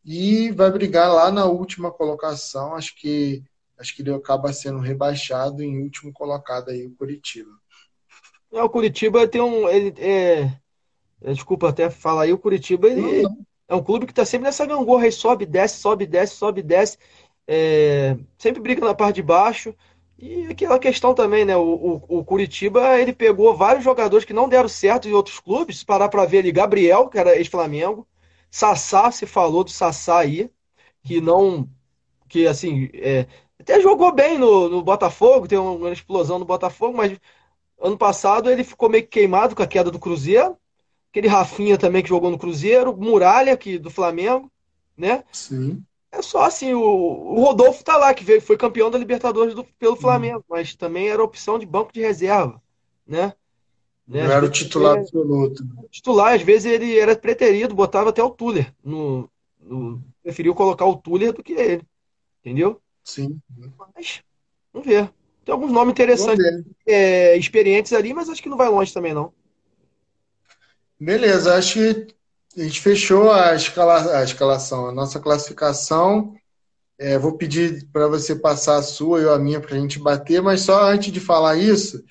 e 0.06 0.52
vai 0.52 0.72
brigar 0.72 1.12
lá 1.12 1.32
na 1.32 1.46
última 1.46 1.92
colocação. 1.92 2.76
Acho 2.76 2.96
que 2.96 3.44
acho 3.80 3.96
que 3.96 4.04
ele 4.04 4.14
acaba 4.14 4.54
sendo 4.54 4.78
rebaixado 4.78 5.64
em 5.64 5.82
último 5.82 6.14
colocado 6.14 6.70
aí 6.70 6.86
o 6.86 6.96
Curitiba. 6.96 7.50
É, 8.54 8.62
o 8.62 8.70
Curitiba 8.70 9.28
tem 9.28 9.42
um. 9.42 9.68
Ele, 9.68 9.92
é, 10.00 10.52
desculpa 11.34 11.70
até 11.70 11.90
falar 11.90 12.24
aí, 12.24 12.34
o 12.34 12.38
Curitiba 12.38 12.88
ele, 12.88 13.24
não, 13.24 13.32
não. 13.32 13.49
É 13.70 13.76
um 13.76 13.84
clube 13.84 14.08
que 14.08 14.12
está 14.12 14.26
sempre 14.26 14.46
nessa 14.48 14.66
gangorra 14.66 15.06
aí, 15.06 15.12
sobe, 15.12 15.46
desce, 15.46 15.80
sobe, 15.80 16.06
desce, 16.08 16.36
sobe, 16.36 16.64
desce. 16.64 16.98
É, 17.48 18.18
sempre 18.38 18.62
briga 18.62 18.84
na 18.86 18.96
parte 18.96 19.18
de 19.18 19.24
baixo. 19.24 19.76
E 20.18 20.48
aquela 20.48 20.80
questão 20.80 21.14
também, 21.14 21.46
né? 21.46 21.56
O, 21.56 21.62
o, 22.10 22.20
o, 22.20 22.26
Curitiba, 22.26 23.00
ele 23.00 23.14
pegou 23.14 23.56
vários 23.56 23.84
jogadores 23.84 24.26
que 24.26 24.34
não 24.34 24.50
deram 24.50 24.68
certo 24.68 25.08
em 25.08 25.14
outros 25.14 25.40
clubes. 25.40 25.84
Parar 25.84 26.10
para 26.10 26.26
ver 26.26 26.40
ali, 26.40 26.52
Gabriel, 26.52 27.08
que 27.10 27.18
era 27.20 27.38
ex-Flamengo. 27.38 28.08
Sassá, 28.52 29.12
se 29.12 29.26
falou 29.28 29.64
do 29.64 29.72
Sassá 29.72 30.20
aí, 30.20 30.50
que 31.04 31.22
não. 31.22 31.70
Que 32.30 32.48
assim. 32.48 32.90
É, 32.94 33.28
até 33.60 33.82
jogou 33.82 34.14
bem 34.14 34.38
no, 34.38 34.70
no 34.70 34.84
Botafogo, 34.84 35.48
tem 35.48 35.58
uma 35.60 35.92
explosão 35.92 36.40
no 36.40 36.46
Botafogo, 36.46 36.98
mas 36.98 37.20
ano 37.80 37.98
passado 37.98 38.50
ele 38.52 38.64
ficou 38.64 38.90
meio 38.90 39.08
queimado 39.08 39.56
com 39.56 39.64
a 39.64 39.68
queda 39.68 39.92
do 39.92 40.00
Cruzeiro 40.00 40.58
aquele 41.12 41.28
Rafinha 41.28 41.78
também 41.78 42.02
que 42.02 42.10
jogou 42.10 42.30
no 42.30 42.38
Cruzeiro, 42.38 42.96
Muralha 42.96 43.58
que 43.58 43.78
do 43.78 43.90
Flamengo, 43.90 44.52
né? 44.98 45.24
Sim. 45.32 45.84
É 46.12 46.22
só 46.22 46.44
assim, 46.44 46.74
o, 46.74 46.82
o 46.82 47.44
Rodolfo 47.44 47.84
tá 47.84 47.96
lá, 47.96 48.14
que 48.14 48.24
veio, 48.24 48.42
foi 48.42 48.58
campeão 48.58 48.90
da 48.90 48.98
Libertadores 48.98 49.54
do, 49.54 49.64
pelo 49.64 49.94
uhum. 49.94 50.02
Flamengo, 50.02 50.44
mas 50.50 50.76
também 50.76 51.10
era 51.10 51.24
opção 51.24 51.60
de 51.60 51.66
banco 51.66 51.94
de 51.94 52.02
reserva, 52.02 52.62
né? 53.06 53.34
né? 54.08 54.24
Não 54.24 54.32
era 54.32 54.46
o 54.46 54.50
titular 54.50 54.94
ele, 54.94 55.02
absoluto. 55.04 55.64
Titular, 55.92 56.34
às 56.34 56.42
vezes 56.42 56.66
ele 56.66 56.98
era 56.98 57.16
preterido, 57.16 57.76
botava 57.76 58.10
até 58.10 58.24
o 58.24 58.32
Tuller. 58.32 58.74
No, 58.84 59.30
no, 59.60 60.02
preferiu 60.24 60.56
colocar 60.56 60.86
o 60.86 60.98
Tuller 60.98 61.32
do 61.32 61.44
que 61.44 61.54
ele. 61.54 61.84
Entendeu? 62.40 62.82
Sim. 63.04 63.40
Mas, 63.96 64.24
vamos 64.74 64.88
ver. 64.88 65.12
Tem 65.46 65.54
alguns 65.54 65.72
nomes 65.72 65.92
interessantes, 65.92 66.44
é, 66.88 67.38
experientes 67.38 67.94
ali, 67.94 68.14
mas 68.14 68.30
acho 68.30 68.42
que 68.42 68.50
não 68.50 68.58
vai 68.58 68.70
longe 68.70 68.94
também, 68.94 69.14
não. 69.14 69.32
Beleza, 71.00 71.56
acho 71.56 71.76
que 71.76 72.08
a 72.58 72.64
gente 72.64 72.82
fechou 72.82 73.32
a, 73.32 73.56
escala, 73.56 74.18
a 74.20 74.24
escalação, 74.24 74.88
a 74.90 74.92
nossa 74.92 75.20
classificação. 75.20 76.36
É, 76.98 77.18
vou 77.18 77.38
pedir 77.38 77.88
para 77.94 78.08
você 78.08 78.36
passar 78.36 78.76
a 78.76 78.84
sua 78.84 79.22
e 79.22 79.30
a 79.30 79.38
minha 79.40 79.62
para 79.62 79.76
a 79.76 79.80
gente 79.80 79.98
bater, 79.98 80.42
mas 80.42 80.62
só 80.62 80.84
antes 80.84 81.14
de 81.14 81.20
falar 81.22 81.56
isso, 81.56 82.04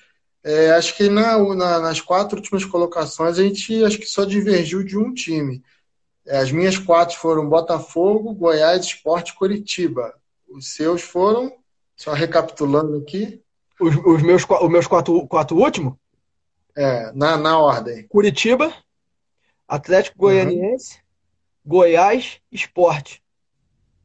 é, 0.43 0.71
acho 0.71 0.97
que 0.97 1.07
na, 1.07 1.37
na, 1.53 1.79
nas 1.79 2.01
quatro 2.01 2.37
últimas 2.37 2.65
colocações 2.65 3.37
a 3.37 3.43
gente 3.43 3.83
acho 3.83 3.99
que 3.99 4.07
só 4.07 4.25
divergiu 4.25 4.83
de 4.83 4.97
um 4.97 5.13
time. 5.13 5.61
É, 6.25 6.39
as 6.39 6.51
minhas 6.51 6.77
quatro 6.77 7.15
foram 7.17 7.47
Botafogo, 7.47 8.33
Goiás, 8.33 8.83
Esporte 8.83 9.35
Curitiba. 9.35 10.11
Os 10.47 10.73
seus 10.73 11.03
foram, 11.03 11.53
só 11.95 12.13
recapitulando 12.13 12.97
aqui. 12.97 13.39
Os, 13.79 13.95
os 14.03 14.23
meus, 14.23 14.43
os 14.43 14.69
meus 14.69 14.87
quatro, 14.87 15.27
quatro 15.27 15.55
últimos? 15.55 15.93
É, 16.75 17.11
na, 17.13 17.37
na 17.37 17.59
ordem. 17.59 18.07
Curitiba, 18.07 18.73
Atlético 19.67 20.17
Goianiense, 20.17 20.95
uhum. 20.95 21.01
Goiás, 21.65 22.39
Esporte. 22.51 23.21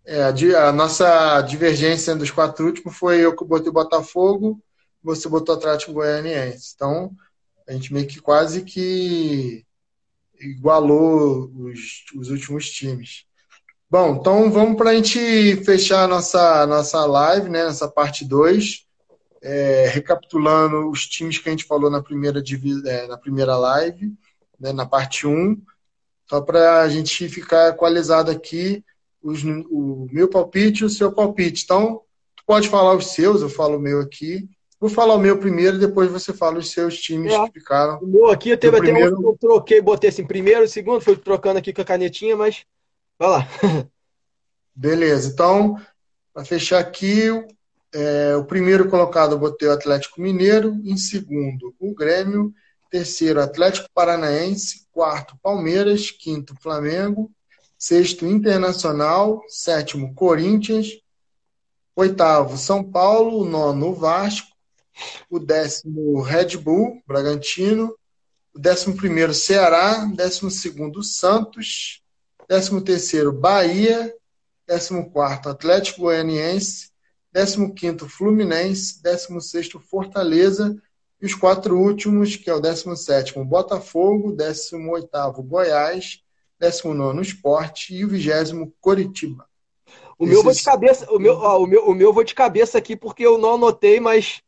É, 0.05 0.23
a, 0.23 0.69
a, 0.69 0.73
nossa 0.73 1.41
divergência 1.43 2.15
dos 2.15 2.31
quatro 2.31 2.67
últimos 2.67 2.97
foi 2.97 3.21
eu 3.21 3.35
que 3.35 3.45
botei 3.45 3.73
Botafogo, 3.73 4.61
você 5.03 5.29
botou 5.29 5.55
Atlético 5.55 5.95
Goianiense. 5.95 6.73
Então, 6.75 7.11
a 7.67 7.73
gente 7.73 7.93
meio 7.93 8.07
que 8.07 8.21
quase 8.21 8.63
que 8.63 9.65
igualou 10.41 11.51
os, 11.55 12.05
os 12.17 12.31
últimos 12.31 12.69
times. 12.71 13.25
Bom, 13.91 14.17
então 14.17 14.51
vamos 14.51 14.77
para 14.77 14.91
a 14.91 14.95
gente 14.95 15.57
fechar 15.65 16.05
a 16.05 16.09
nossa, 16.09 16.67
nossa 16.67 17.05
live, 17.07 17.49
né, 17.49 17.65
nessa 17.65 17.89
parte 17.89 18.25
2, 18.25 18.87
é, 19.45 19.87
recapitulando 19.89 20.89
os 20.89 21.07
times 21.07 21.37
que 21.37 21.49
a 21.49 21.53
gente 21.53 21.65
falou 21.65 21.91
na 21.91 22.03
primeira, 22.03 22.43
é, 22.87 23.07
na 23.07 23.19
primeira 23.19 23.57
live, 23.59 24.15
né, 24.59 24.73
na 24.73 24.87
parte 24.87 25.27
1, 25.27 25.31
um, 25.31 25.63
só 26.27 26.41
para 26.41 26.81
a 26.81 26.89
gente 26.89 27.29
ficar 27.29 27.69
equalizado 27.69 28.31
aqui 28.31 28.83
os, 29.23 29.45
o 29.45 30.09
meu 30.11 30.29
palpite 30.29 30.83
e 30.83 30.87
o 30.87 30.91
seu 30.91 31.13
palpite. 31.13 31.63
Então, 31.63 32.01
tu 32.35 32.43
pode 32.47 32.71
falar 32.71 32.95
os 32.95 33.09
seus, 33.09 33.43
eu 33.43 33.51
falo 33.51 33.77
o 33.77 33.81
meu 33.81 34.01
aqui. 34.01 34.49
Vou 34.81 34.89
falar 34.89 35.15
o 35.15 35.21
meu 35.21 35.39
primeiro, 35.39 35.79
depois 35.79 36.11
você 36.11 36.33
fala 36.33 36.59
os 36.59 36.71
seus 36.71 36.99
times 36.99 37.33
é. 37.33 37.45
que 37.45 37.61
ficaram. 37.61 37.99
O 37.99 38.07
meu 38.07 38.31
aqui 38.31 38.57
teve 38.57 38.77
até 38.77 38.87
primeiro... 38.87 39.15
um 39.15 39.21
que 39.21 39.27
eu 39.27 39.39
troquei, 39.39 39.81
botei 39.81 40.09
assim, 40.09 40.27
primeiro, 40.27 40.67
segundo, 40.67 41.03
fui 41.03 41.17
trocando 41.17 41.59
aqui 41.59 41.73
com 41.73 41.83
a 41.83 41.85
canetinha, 41.87 42.37
mas 42.37 42.65
vai 43.19 43.29
lá. 43.29 43.49
Beleza, 44.75 45.31
então, 45.31 45.79
para 46.33 46.45
fechar 46.45 46.81
aqui, 46.81 47.31
é, 47.95 48.37
o 48.37 48.45
primeiro 48.45 48.89
colocado 48.89 49.37
eu 49.37 49.39
botei 49.39 49.69
o 49.69 49.73
Atlético 49.73 50.21
Mineiro, 50.21 50.81
em 50.85 50.97
segundo 50.97 51.75
o 51.79 51.95
Grêmio, 51.95 52.53
terceiro 52.91 53.41
Atlético 53.41 53.89
Paranaense, 53.95 54.87
quarto 54.91 55.39
Palmeiras, 55.41 56.11
quinto 56.11 56.55
Flamengo, 56.61 57.31
sexto 57.79 58.27
Internacional, 58.27 59.43
sétimo 59.49 60.13
Corinthians, 60.15 60.89
oitavo 61.95 62.57
São 62.57 62.83
Paulo, 62.83 63.45
nono 63.45 63.95
Vasco, 63.95 64.49
o 65.31 65.39
décimo 65.39 66.21
Red 66.21 66.57
Bull 66.57 67.01
Bragantino, 67.07 67.97
o 68.53 68.59
décimo 68.59 68.97
primeiro 68.97 69.33
Ceará, 69.33 70.05
décimo 70.15 70.51
segundo 70.51 71.03
Santos, 71.03 72.03
décimo 72.49 72.81
terceiro 72.81 73.33
Bahia, 73.33 74.13
décimo 74.67 75.11
quarto 75.11 75.49
Atlético 75.49 76.03
Goianiense, 76.03 76.94
décimo 77.35 77.75
quinto 77.75 78.09
Fluminense, 78.09 79.03
décimo 79.03 79.41
sexto 79.41 79.81
Fortaleza 79.81 80.81
e 81.21 81.27
os 81.27 81.35
quatro 81.35 81.77
últimos, 81.77 82.37
que 82.37 82.49
é 82.49 82.55
o 82.55 82.61
décimo 82.61 82.97
sétimo 82.97 83.45
Botafogo, 83.45 84.31
décimo 84.31 84.93
oitavo 84.93 85.43
Goiás, 85.43 86.23
19 86.61 87.21
Esporte 87.21 87.93
e 87.93 88.05
o 88.05 88.09
20 88.09 88.73
Coritiba. 88.81 89.45
O 90.17 90.27
meu 90.27 90.45
vou 90.45 90.53
de 90.53 90.63
cabeça, 90.63 91.11
o 91.11 91.19
meu, 91.19 91.35
ó, 91.35 91.61
o 91.61 91.67
meu, 91.67 91.89
o 91.89 91.93
meu 91.93 92.13
vou 92.13 92.23
de 92.23 92.37
cabeça 92.37 92.79
aqui 92.79 92.95
porque 92.95 93.27
eu 93.27 93.37
não 93.37 93.55
anotei, 93.55 93.99
mas 93.99 94.41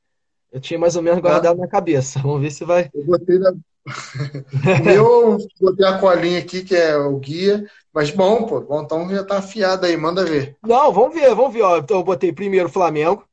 eu 0.52 0.60
tinha 0.60 0.78
mais 0.78 0.94
ou 0.94 1.02
menos 1.02 1.20
guardado 1.20 1.58
ah. 1.58 1.62
na 1.62 1.68
cabeça. 1.68 2.20
Vamos 2.20 2.40
ver 2.40 2.52
se 2.52 2.64
vai. 2.64 2.88
Eu 2.94 3.04
botei 3.04 3.36
na... 3.40 3.52
o 4.84 4.90
eu 4.90 5.38
botei 5.60 5.86
a 5.86 5.98
colinha 5.98 6.38
aqui, 6.40 6.62
que 6.62 6.74
é 6.74 6.96
o 6.96 7.16
guia. 7.18 7.64
Mas 7.92 8.10
bom, 8.10 8.44
pô, 8.44 8.60
bom, 8.60 8.82
então 8.82 9.08
já 9.08 9.24
tá 9.24 9.38
afiado 9.38 9.86
aí, 9.86 9.96
manda 9.96 10.24
ver. 10.24 10.56
Não, 10.62 10.92
vamos 10.92 11.14
ver, 11.14 11.34
vamos 11.34 11.52
ver. 11.52 11.62
Ó. 11.62 11.78
Então 11.78 11.98
eu 11.98 12.04
botei 12.04 12.32
primeiro 12.32 12.68
Flamengo, 12.68 13.24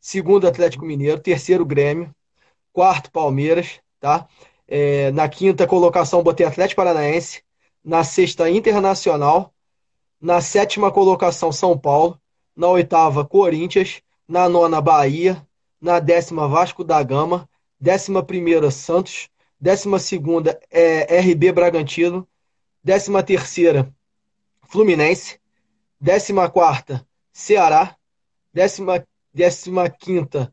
segundo 0.00 0.48
Atlético 0.48 0.84
Mineiro, 0.84 1.20
terceiro 1.20 1.64
Grêmio, 1.64 2.10
quarto 2.72 3.12
Palmeiras, 3.12 3.80
tá? 4.00 4.26
É, 4.66 5.10
na 5.12 5.28
quinta 5.28 5.66
colocação 5.66 6.22
botei 6.22 6.44
Atlético 6.44 6.82
Paranaense, 6.82 7.42
na 7.84 8.02
sexta 8.02 8.50
Internacional, 8.50 9.52
na 10.20 10.40
sétima 10.40 10.90
colocação 10.90 11.52
São 11.52 11.78
Paulo, 11.78 12.20
na 12.56 12.68
oitava 12.68 13.24
Corinthians, 13.24 14.02
na 14.26 14.48
nona 14.48 14.80
Bahia, 14.80 15.46
na 15.80 16.00
décima 16.00 16.48
Vasco 16.48 16.82
da 16.82 17.02
Gama, 17.02 17.48
décima 17.80 18.22
primeira 18.22 18.70
Santos, 18.70 19.28
décima 19.60 19.98
segunda 19.98 20.58
é, 20.70 21.20
RB 21.20 21.52
Bragantino, 21.52 22.26
décima 22.82 23.22
terceira 23.22 23.92
Fluminense, 24.68 25.38
décima 26.00 26.48
quarta 26.48 27.06
Ceará, 27.32 27.96
décima, 28.52 29.04
décima 29.32 29.88
quinta 29.88 30.52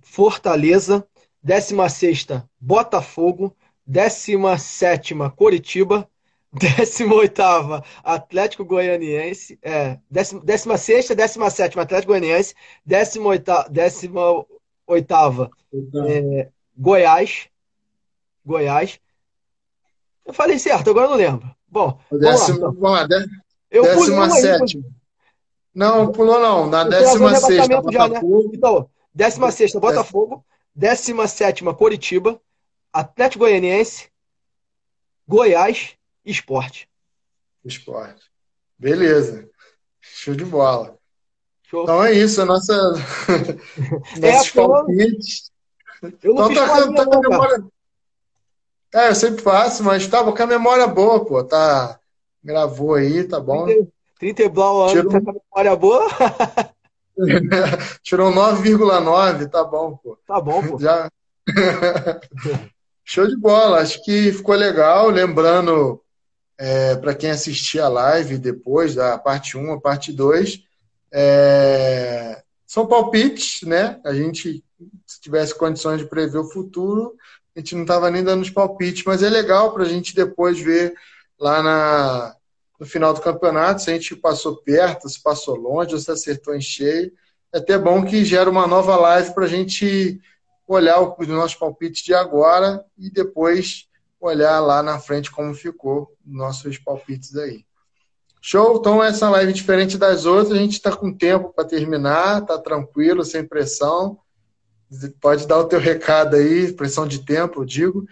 Fortaleza, 0.00 1.06
décima 1.42 1.88
sexta 1.88 2.48
Botafogo, 2.60 3.56
décima 3.86 4.58
sétima 4.58 5.30
Coritiba, 5.30 6.08
18 6.52 7.84
Atlético 8.02 8.64
Goianiense, 8.64 9.58
é, 9.62 9.98
16 10.10 11.14
17 11.14 11.78
Atlético 11.78 12.12
Goianiense, 12.12 12.54
18 12.86 13.50
é, 16.08 16.48
Goiás, 16.76 17.50
Goiás. 18.48 18.98
Eu 20.24 20.32
falei 20.32 20.58
certo, 20.58 20.90
agora 20.90 21.08
não 21.08 21.16
lembro. 21.16 21.54
Bom, 21.68 22.00
décima, 22.10 22.72
vamos 22.72 22.80
lá, 22.80 23.04
então. 23.04 23.24
eu 23.70 23.82
décima 23.82 24.30
sétima. 24.30 24.84
Não, 25.74 26.10
pulou 26.10 26.40
não, 26.40 26.66
na 26.66 26.84
décima 26.84 27.34
sexta 27.36 27.68
já, 27.68 28.08
Botafogo. 28.08 28.42
Né? 28.44 28.50
Então, 28.54 28.90
décima 29.14 29.50
sexta 29.50 29.78
Botafogo, 29.78 30.44
décima 30.74 31.28
sétima 31.28 31.74
Coritiba, 31.74 32.40
Atlético 32.90 33.44
Goianiense, 33.44 34.08
Goiás, 35.26 35.94
esporte. 36.24 36.88
Esporte. 37.62 38.30
Beleza. 38.78 39.48
Show 40.00 40.34
de 40.34 40.44
bola. 40.44 40.98
Show. 41.64 41.82
Então 41.82 42.02
é 42.02 42.12
isso, 42.12 42.40
a 42.40 42.46
nossa. 42.46 42.72
É, 44.22 44.32
nossos 44.32 44.50
palpites. 44.52 45.50
Eu 46.22 46.34
não 46.34 46.50
então, 46.50 46.66
tá, 46.66 47.04
tá, 47.04 47.10
tá 47.10 47.20
memória... 47.20 47.64
É, 48.98 49.10
eu 49.10 49.14
sempre 49.14 49.42
faço, 49.42 49.84
mas 49.84 50.08
tava 50.08 50.32
com 50.32 50.42
a 50.42 50.46
memória 50.46 50.86
boa, 50.88 51.24
pô. 51.24 51.44
Tá... 51.44 52.00
Gravou 52.42 52.94
aí, 52.94 53.22
tá 53.24 53.38
bom. 53.38 53.64
30, 53.64 53.92
30 54.18 54.48
blau 54.48 54.80
anos, 54.80 54.92
Tirou... 54.92 55.12
tá 55.12 55.20
com 55.20 55.30
a 55.30 55.34
memória 55.34 55.76
boa? 55.76 56.06
Tirou 58.02 58.32
9,9, 58.32 59.48
tá 59.48 59.62
bom, 59.62 59.96
pô. 59.96 60.18
Tá 60.26 60.40
bom, 60.40 60.66
pô. 60.66 60.78
Já... 60.80 61.08
Show 63.04 63.26
de 63.26 63.36
bola, 63.36 63.80
acho 63.80 64.02
que 64.04 64.32
ficou 64.32 64.54
legal. 64.54 65.08
Lembrando 65.10 66.02
é, 66.58 66.96
para 66.96 67.14
quem 67.14 67.30
assistir 67.30 67.78
a 67.78 67.88
live 67.88 68.36
depois, 68.36 68.96
da 68.96 69.16
parte 69.16 69.56
1, 69.56 69.74
a 69.74 69.80
parte 69.80 70.12
2, 70.12 70.60
é, 71.12 72.42
são 72.66 72.86
palpites, 72.86 73.62
né? 73.62 74.00
A 74.04 74.12
gente, 74.12 74.64
se 75.06 75.20
tivesse 75.20 75.54
condições 75.54 76.00
de 76.00 76.06
prever 76.06 76.38
o 76.38 76.50
futuro, 76.50 77.14
a 77.58 77.60
gente 77.60 77.74
não 77.74 77.82
estava 77.82 78.08
nem 78.08 78.22
dando 78.22 78.42
os 78.42 78.50
palpites, 78.50 79.02
mas 79.04 79.20
é 79.20 79.28
legal 79.28 79.74
para 79.74 79.82
a 79.82 79.88
gente 79.88 80.14
depois 80.14 80.60
ver 80.60 80.94
lá 81.38 81.60
na, 81.60 82.36
no 82.78 82.86
final 82.86 83.12
do 83.12 83.20
campeonato 83.20 83.82
se 83.82 83.90
a 83.90 83.94
gente 83.94 84.14
passou 84.14 84.58
perto, 84.62 85.08
se 85.08 85.20
passou 85.20 85.56
longe, 85.56 85.92
ou 85.92 86.00
se 86.00 86.08
acertou 86.08 86.54
em 86.54 86.60
cheio. 86.60 87.12
É 87.52 87.58
até 87.58 87.76
bom 87.76 88.04
que 88.04 88.24
gera 88.24 88.48
uma 88.48 88.66
nova 88.68 88.94
live 88.96 89.34
para 89.34 89.44
a 89.44 89.48
gente 89.48 90.20
olhar 90.68 91.00
os 91.00 91.26
nossos 91.26 91.56
palpites 91.56 92.04
de 92.04 92.14
agora 92.14 92.84
e 92.96 93.10
depois 93.10 93.88
olhar 94.20 94.60
lá 94.60 94.80
na 94.80 95.00
frente 95.00 95.28
como 95.28 95.52
ficou 95.52 96.14
nossos 96.24 96.78
palpites 96.78 97.36
aí. 97.36 97.64
Show? 98.40 98.76
Então, 98.76 99.02
essa 99.02 99.28
live 99.30 99.52
diferente 99.52 99.98
das 99.98 100.26
outras, 100.26 100.52
a 100.56 100.60
gente 100.60 100.74
está 100.74 100.94
com 100.94 101.12
tempo 101.12 101.52
para 101.52 101.64
terminar, 101.64 102.46
tá 102.46 102.56
tranquilo, 102.56 103.24
sem 103.24 103.44
pressão. 103.44 104.16
Pode 105.20 105.46
dar 105.46 105.58
o 105.58 105.66
teu 105.66 105.78
recado 105.78 106.36
aí, 106.36 106.72
pressão 106.72 107.06
de 107.06 107.24
tempo, 107.24 107.60
eu 107.60 107.64
digo, 107.64 108.06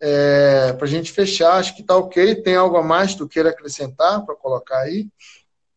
é, 0.00 0.72
para 0.72 0.86
a 0.86 0.88
gente 0.88 1.12
fechar. 1.12 1.54
Acho 1.54 1.76
que 1.76 1.82
tá 1.82 1.96
ok. 1.96 2.36
Tem 2.42 2.56
algo 2.56 2.76
a 2.76 2.82
mais 2.82 3.12
que 3.12 3.18
tu 3.18 3.28
queira 3.28 3.50
acrescentar 3.50 4.24
para 4.24 4.36
colocar 4.36 4.80
aí? 4.80 5.08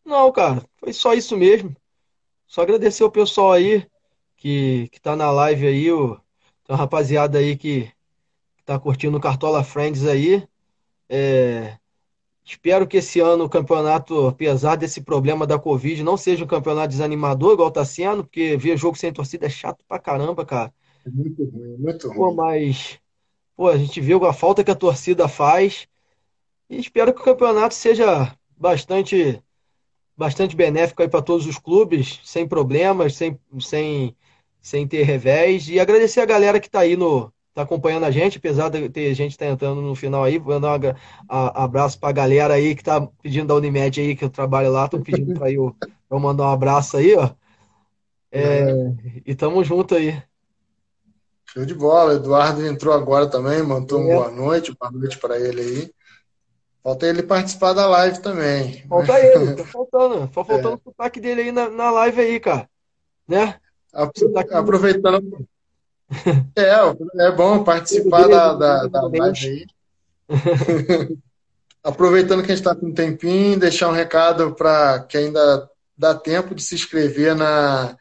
Não, 0.06 0.32
cara, 0.32 0.64
foi 0.78 0.94
só 0.94 1.14
isso 1.14 1.36
mesmo. 1.36 1.76
Só 2.48 2.62
agradecer 2.62 3.04
o 3.04 3.12
pessoal 3.12 3.54
aí 3.54 3.88
que, 4.38 4.90
que 4.92 5.02
tá 5.02 5.16
na 5.16 5.32
live 5.32 5.66
aí, 5.68 5.92
o, 5.92 6.20
tem 6.66 6.76
rapaziada 6.76 7.38
aí 7.40 7.56
que 7.58 7.92
tá 8.66 8.78
curtindo 8.80 9.18
o 9.18 9.22
Cartola 9.22 9.64
Friends 9.64 10.06
aí. 10.06 10.48
É, 11.10 11.78
espero 12.44 12.88
que 12.88 12.98
esse 12.98 13.20
ano 13.20 13.46
o 13.46 13.50
campeonato, 13.50 14.28
apesar 14.28 14.76
desse 14.76 15.02
problema 15.02 15.48
da 15.48 15.58
Covid, 15.58 16.04
não 16.04 16.18
seja 16.18 16.44
um 16.44 16.48
campeonato 16.48 16.90
desanimador, 16.90 17.54
igual 17.54 17.72
tá 17.72 17.86
sendo, 17.86 18.24
porque 18.24 18.58
ver 18.58 18.78
jogo 18.78 18.98
sem 18.98 19.14
torcida 19.14 19.46
é 19.46 19.50
chato 19.50 19.84
pra 19.88 20.00
caramba, 20.00 20.46
cara. 20.46 20.74
É 21.06 21.10
muito 21.10 21.44
ruim, 21.46 21.78
muito 21.78 22.08
ruim. 22.08 22.18
Pô, 22.18 22.34
mas 22.34 23.00
pô, 23.56 23.68
a 23.70 23.78
gente 23.78 24.00
viu 24.02 24.24
a 24.26 24.34
falta 24.34 24.64
que 24.64 24.72
a 24.72 24.76
torcida 24.76 25.28
faz. 25.28 25.88
E 26.70 26.80
espero 26.80 27.14
que 27.14 27.22
o 27.22 27.26
campeonato 27.26 27.76
seja 27.76 28.36
bastante 28.58 29.42
bastante 30.16 30.56
benéfico 30.56 31.02
aí 31.02 31.10
para 31.10 31.22
todos 31.22 31.46
os 31.46 31.58
clubes, 31.58 32.20
sem 32.24 32.48
problemas, 32.48 33.16
sem, 33.16 33.40
sem, 33.60 34.16
sem 34.62 34.88
ter 34.88 35.04
revés. 35.04 35.68
E 35.68 35.80
agradecer 35.80 36.22
a 36.22 36.26
galera 36.26 36.60
que 36.60 36.68
está 36.68 36.82
aí 36.82 36.96
no. 36.96 37.32
Tá 37.54 37.62
acompanhando 37.62 38.06
a 38.06 38.12
gente, 38.12 38.40
apesar 38.40 38.70
de 38.70 38.90
ter 38.90 39.14
gente 39.14 39.38
tá 39.38 39.46
entrando 39.46 39.80
no 39.80 39.94
final 39.94 40.24
aí, 40.24 40.40
vou 40.40 40.60
dar 40.60 40.80
um 40.80 40.94
abraço 41.30 42.00
para 42.00 42.10
a 42.10 42.14
galera 42.14 42.56
aí 42.56 42.76
que 42.76 42.84
tá 42.84 43.08
pedindo 43.22 43.48
da 43.48 43.56
Unimed 43.56 44.02
aí, 44.02 44.16
que 44.16 44.26
eu 44.26 44.30
trabalho 44.30 44.72
lá, 44.72 44.86
estão 44.86 45.02
pedindo 45.02 45.36
para 45.36 45.52
eu, 45.52 45.76
eu 46.10 46.20
mandar 46.20 46.46
um 46.46 46.52
abraço 46.52 46.98
aí, 46.98 47.16
ó. 47.16 47.30
É, 48.32 48.66
e 49.24 49.36
tamo 49.36 49.64
junto 49.64 49.94
aí. 49.94 50.20
Show 51.54 51.64
de 51.64 51.76
bola. 51.76 52.16
Eduardo 52.16 52.66
entrou 52.66 52.92
agora 52.92 53.30
também, 53.30 53.62
mandou 53.62 54.02
é. 54.02 54.16
boa 54.16 54.32
noite, 54.32 54.76
boa 54.76 54.92
noite 54.92 55.20
para 55.20 55.40
ele 55.40 55.62
aí. 55.62 55.92
Falta 56.82 57.06
ele 57.06 57.22
participar 57.22 57.74
da 57.74 57.88
live 57.88 58.20
também. 58.20 58.84
Falta 58.88 59.20
ele, 59.20 59.54
tá 59.54 59.64
faltando. 59.72 60.30
Só 60.34 60.44
faltando 60.44 60.72
é. 60.72 60.76
o 60.76 60.82
sotaque 60.84 61.20
dele 61.20 61.42
aí 61.44 61.52
na, 61.52 61.70
na 61.70 61.92
live 61.92 62.20
aí, 62.20 62.40
cara. 62.40 62.68
Né? 63.28 63.60
Aproveitando. 64.52 65.48
É, 66.56 67.28
é 67.28 67.32
bom 67.32 67.64
participar 67.64 68.28
da, 68.28 68.54
da, 68.54 68.88
da 68.88 69.02
live 69.08 69.48
aí. 69.48 69.66
Aproveitando 71.84 72.44
que 72.44 72.52
a 72.52 72.56
gente 72.56 72.66
está 72.66 72.76
com 72.76 72.88
um 72.88 72.94
tempinho, 72.94 73.60
deixar 73.60 73.90
um 73.90 73.94
recado 73.94 74.54
para 74.56 75.00
que 75.02 75.18
ainda 75.18 75.70
dá 75.98 76.16
tempo 76.16 76.56
de 76.56 76.64
se 76.64 76.76
inscrever 76.76 77.36
na, 77.36 77.96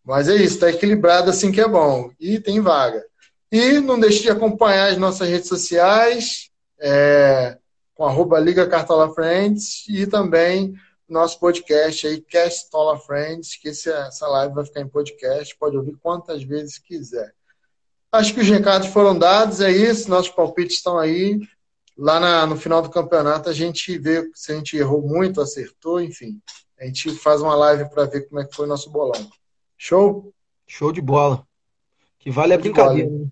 Mas 0.09 0.27
é 0.27 0.37
isso, 0.37 0.55
está 0.55 0.71
equilibrado 0.71 1.29
assim 1.29 1.53
que 1.53 1.61
é 1.61 1.69
bom. 1.69 2.11
E 2.19 2.41
tem 2.41 2.63
vaga. 2.63 3.05
E 3.53 3.79
não 3.79 4.01
deixe 4.01 4.23
de 4.23 4.31
acompanhar 4.31 4.91
as 4.91 4.97
nossas 4.97 5.29
redes 5.29 5.49
sociais, 5.49 6.51
é, 6.81 7.59
com 7.95 8.07
arroba 8.07 8.41
Liga 8.41 8.67
Cartola 8.67 9.13
Friends 9.15 9.85
e 9.87 10.07
também 10.07 10.73
nosso 11.07 11.39
podcast 11.39 12.07
aí, 12.07 12.23
Castola 12.23 12.99
Friends, 12.99 13.55
que 13.57 13.69
esse, 13.69 13.91
essa 13.91 14.27
live 14.29 14.55
vai 14.55 14.65
ficar 14.65 14.81
em 14.81 14.89
podcast, 14.89 15.55
pode 15.59 15.77
ouvir 15.77 15.95
quantas 16.03 16.43
vezes 16.43 16.79
quiser. 16.79 17.35
Acho 18.11 18.33
que 18.33 18.41
os 18.41 18.49
recados 18.49 18.89
foram 18.89 19.19
dados, 19.19 19.61
é 19.61 19.71
isso, 19.71 20.09
nossos 20.09 20.31
palpites 20.31 20.79
estão 20.79 20.99
aí. 20.99 21.39
Lá 21.99 22.19
na, 22.19 22.47
no 22.47 22.57
final 22.57 22.81
do 22.81 22.89
campeonato 22.89 23.51
a 23.51 23.53
gente 23.53 23.99
vê 23.99 24.27
se 24.35 24.53
a 24.53 24.55
gente 24.55 24.75
errou 24.75 25.03
muito, 25.03 25.39
acertou, 25.39 26.01
enfim. 26.01 26.41
A 26.81 26.87
gente 26.87 27.11
faz 27.11 27.43
uma 27.43 27.55
live 27.55 27.91
para 27.91 28.07
ver 28.07 28.27
como 28.27 28.41
é 28.41 28.47
que 28.47 28.57
foi 28.57 28.65
o 28.65 28.69
nosso 28.69 28.89
bolão. 28.89 29.29
Show? 29.79 30.35
Show 30.67 30.93
de 30.93 31.01
bola. 31.01 31.47
Que 32.19 32.31
vale 32.31 32.53
a 32.53 32.59
brincadeira. 32.59 33.09
Né? 33.09 33.29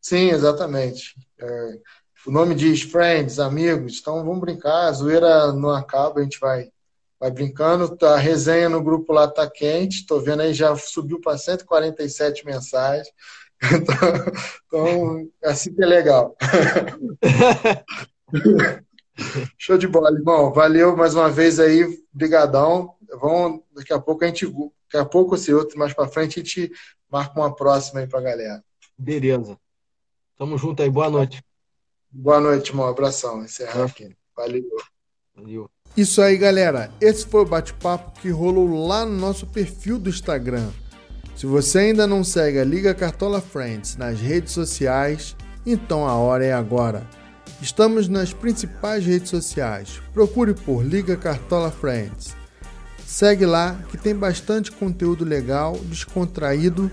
Sim, 0.00 0.30
exatamente. 0.30 1.14
É, 1.38 1.78
o 2.26 2.32
nome 2.32 2.54
diz 2.54 2.82
friends, 2.82 3.38
amigos, 3.38 3.98
então 4.00 4.24
vamos 4.24 4.40
brincar, 4.40 4.88
a 4.88 4.92
zoeira 4.92 5.52
não 5.52 5.70
acaba, 5.70 6.20
a 6.20 6.22
gente 6.22 6.40
vai 6.40 6.70
vai 7.18 7.30
brincando. 7.30 7.96
A 8.06 8.16
resenha 8.16 8.68
no 8.68 8.82
grupo 8.82 9.12
lá 9.12 9.28
tá 9.28 9.48
quente. 9.48 10.06
Tô 10.06 10.20
vendo 10.20 10.42
aí, 10.42 10.54
já 10.54 10.74
subiu 10.76 11.20
para 11.20 11.36
147 11.36 12.46
mensagens. 12.46 13.08
Então, 13.60 13.96
então, 14.68 15.28
assim 15.42 15.74
que 15.74 15.82
é 15.82 15.86
legal. 15.86 16.36
Show 19.58 19.76
de 19.76 19.86
bola, 19.86 20.10
irmão. 20.10 20.52
Valeu 20.52 20.96
mais 20.96 21.14
uma 21.14 21.30
vez 21.30 21.58
aí. 21.58 21.98
Brigadão. 22.12 22.94
Vamos, 23.20 23.62
daqui 23.74 23.92
a 23.92 23.98
pouco 23.98 24.24
a 24.24 24.26
gente, 24.28 24.46
daqui 24.46 24.96
a 24.96 25.04
pouco 25.04 25.36
se 25.36 25.52
outro 25.52 25.78
mais 25.78 25.92
para 25.92 26.08
frente 26.08 26.40
a 26.40 26.42
gente 26.42 26.72
marca 27.10 27.38
uma 27.38 27.54
próxima 27.54 28.00
aí 28.00 28.06
pra 28.06 28.20
galera. 28.20 28.62
Beleza. 28.96 29.58
Tamo 30.36 30.56
junto 30.58 30.82
aí. 30.82 30.90
Boa 30.90 31.10
noite. 31.10 31.42
Boa 32.10 32.40
noite, 32.40 32.70
irmão. 32.70 32.86
Abração. 32.86 33.44
Encerrar 33.44 33.84
aqui. 33.84 34.14
Valeu. 34.36 34.64
Valeu. 35.34 35.70
Isso 35.96 36.22
aí, 36.22 36.36
galera. 36.36 36.92
Esse 37.00 37.26
foi 37.26 37.42
o 37.42 37.46
bate-papo 37.46 38.20
que 38.20 38.30
rolou 38.30 38.86
lá 38.86 39.04
no 39.04 39.16
nosso 39.16 39.46
perfil 39.46 39.98
do 39.98 40.10
Instagram. 40.10 40.70
Se 41.34 41.46
você 41.46 41.78
ainda 41.78 42.06
não 42.06 42.22
segue 42.22 42.58
a 42.58 42.64
Liga 42.64 42.94
Cartola 42.94 43.40
Friends 43.40 43.96
nas 43.96 44.20
redes 44.20 44.52
sociais, 44.52 45.36
então 45.64 46.06
a 46.06 46.16
hora 46.16 46.44
é 46.44 46.52
agora. 46.52 47.08
Estamos 47.60 48.08
nas 48.08 48.32
principais 48.32 49.04
redes 49.04 49.30
sociais. 49.30 50.00
Procure 50.14 50.54
por 50.54 50.84
Liga 50.84 51.16
Cartola 51.16 51.72
Friends. 51.72 52.36
Segue 53.04 53.44
lá 53.44 53.76
que 53.90 53.96
tem 53.96 54.14
bastante 54.14 54.70
conteúdo 54.70 55.24
legal, 55.24 55.76
descontraído, 55.84 56.90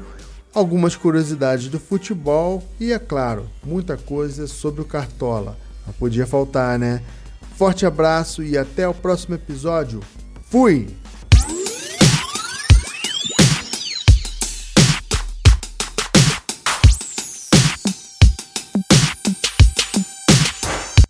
algumas 0.54 0.96
curiosidades 0.96 1.68
do 1.68 1.80
futebol 1.80 2.64
e, 2.80 2.92
é 2.92 2.98
claro, 2.98 3.48
muita 3.64 3.96
coisa 3.96 4.48
sobre 4.48 4.82
o 4.82 4.86
Cartola. 4.86 5.56
Não 5.86 5.94
podia 5.94 6.26
faltar, 6.26 6.80
né? 6.80 7.04
Forte 7.58 7.86
abraço 7.86 8.42
e 8.42 8.58
até 8.58 8.88
o 8.88 8.94
próximo 8.94 9.36
episódio. 9.36 10.00
Fui! 10.50 10.88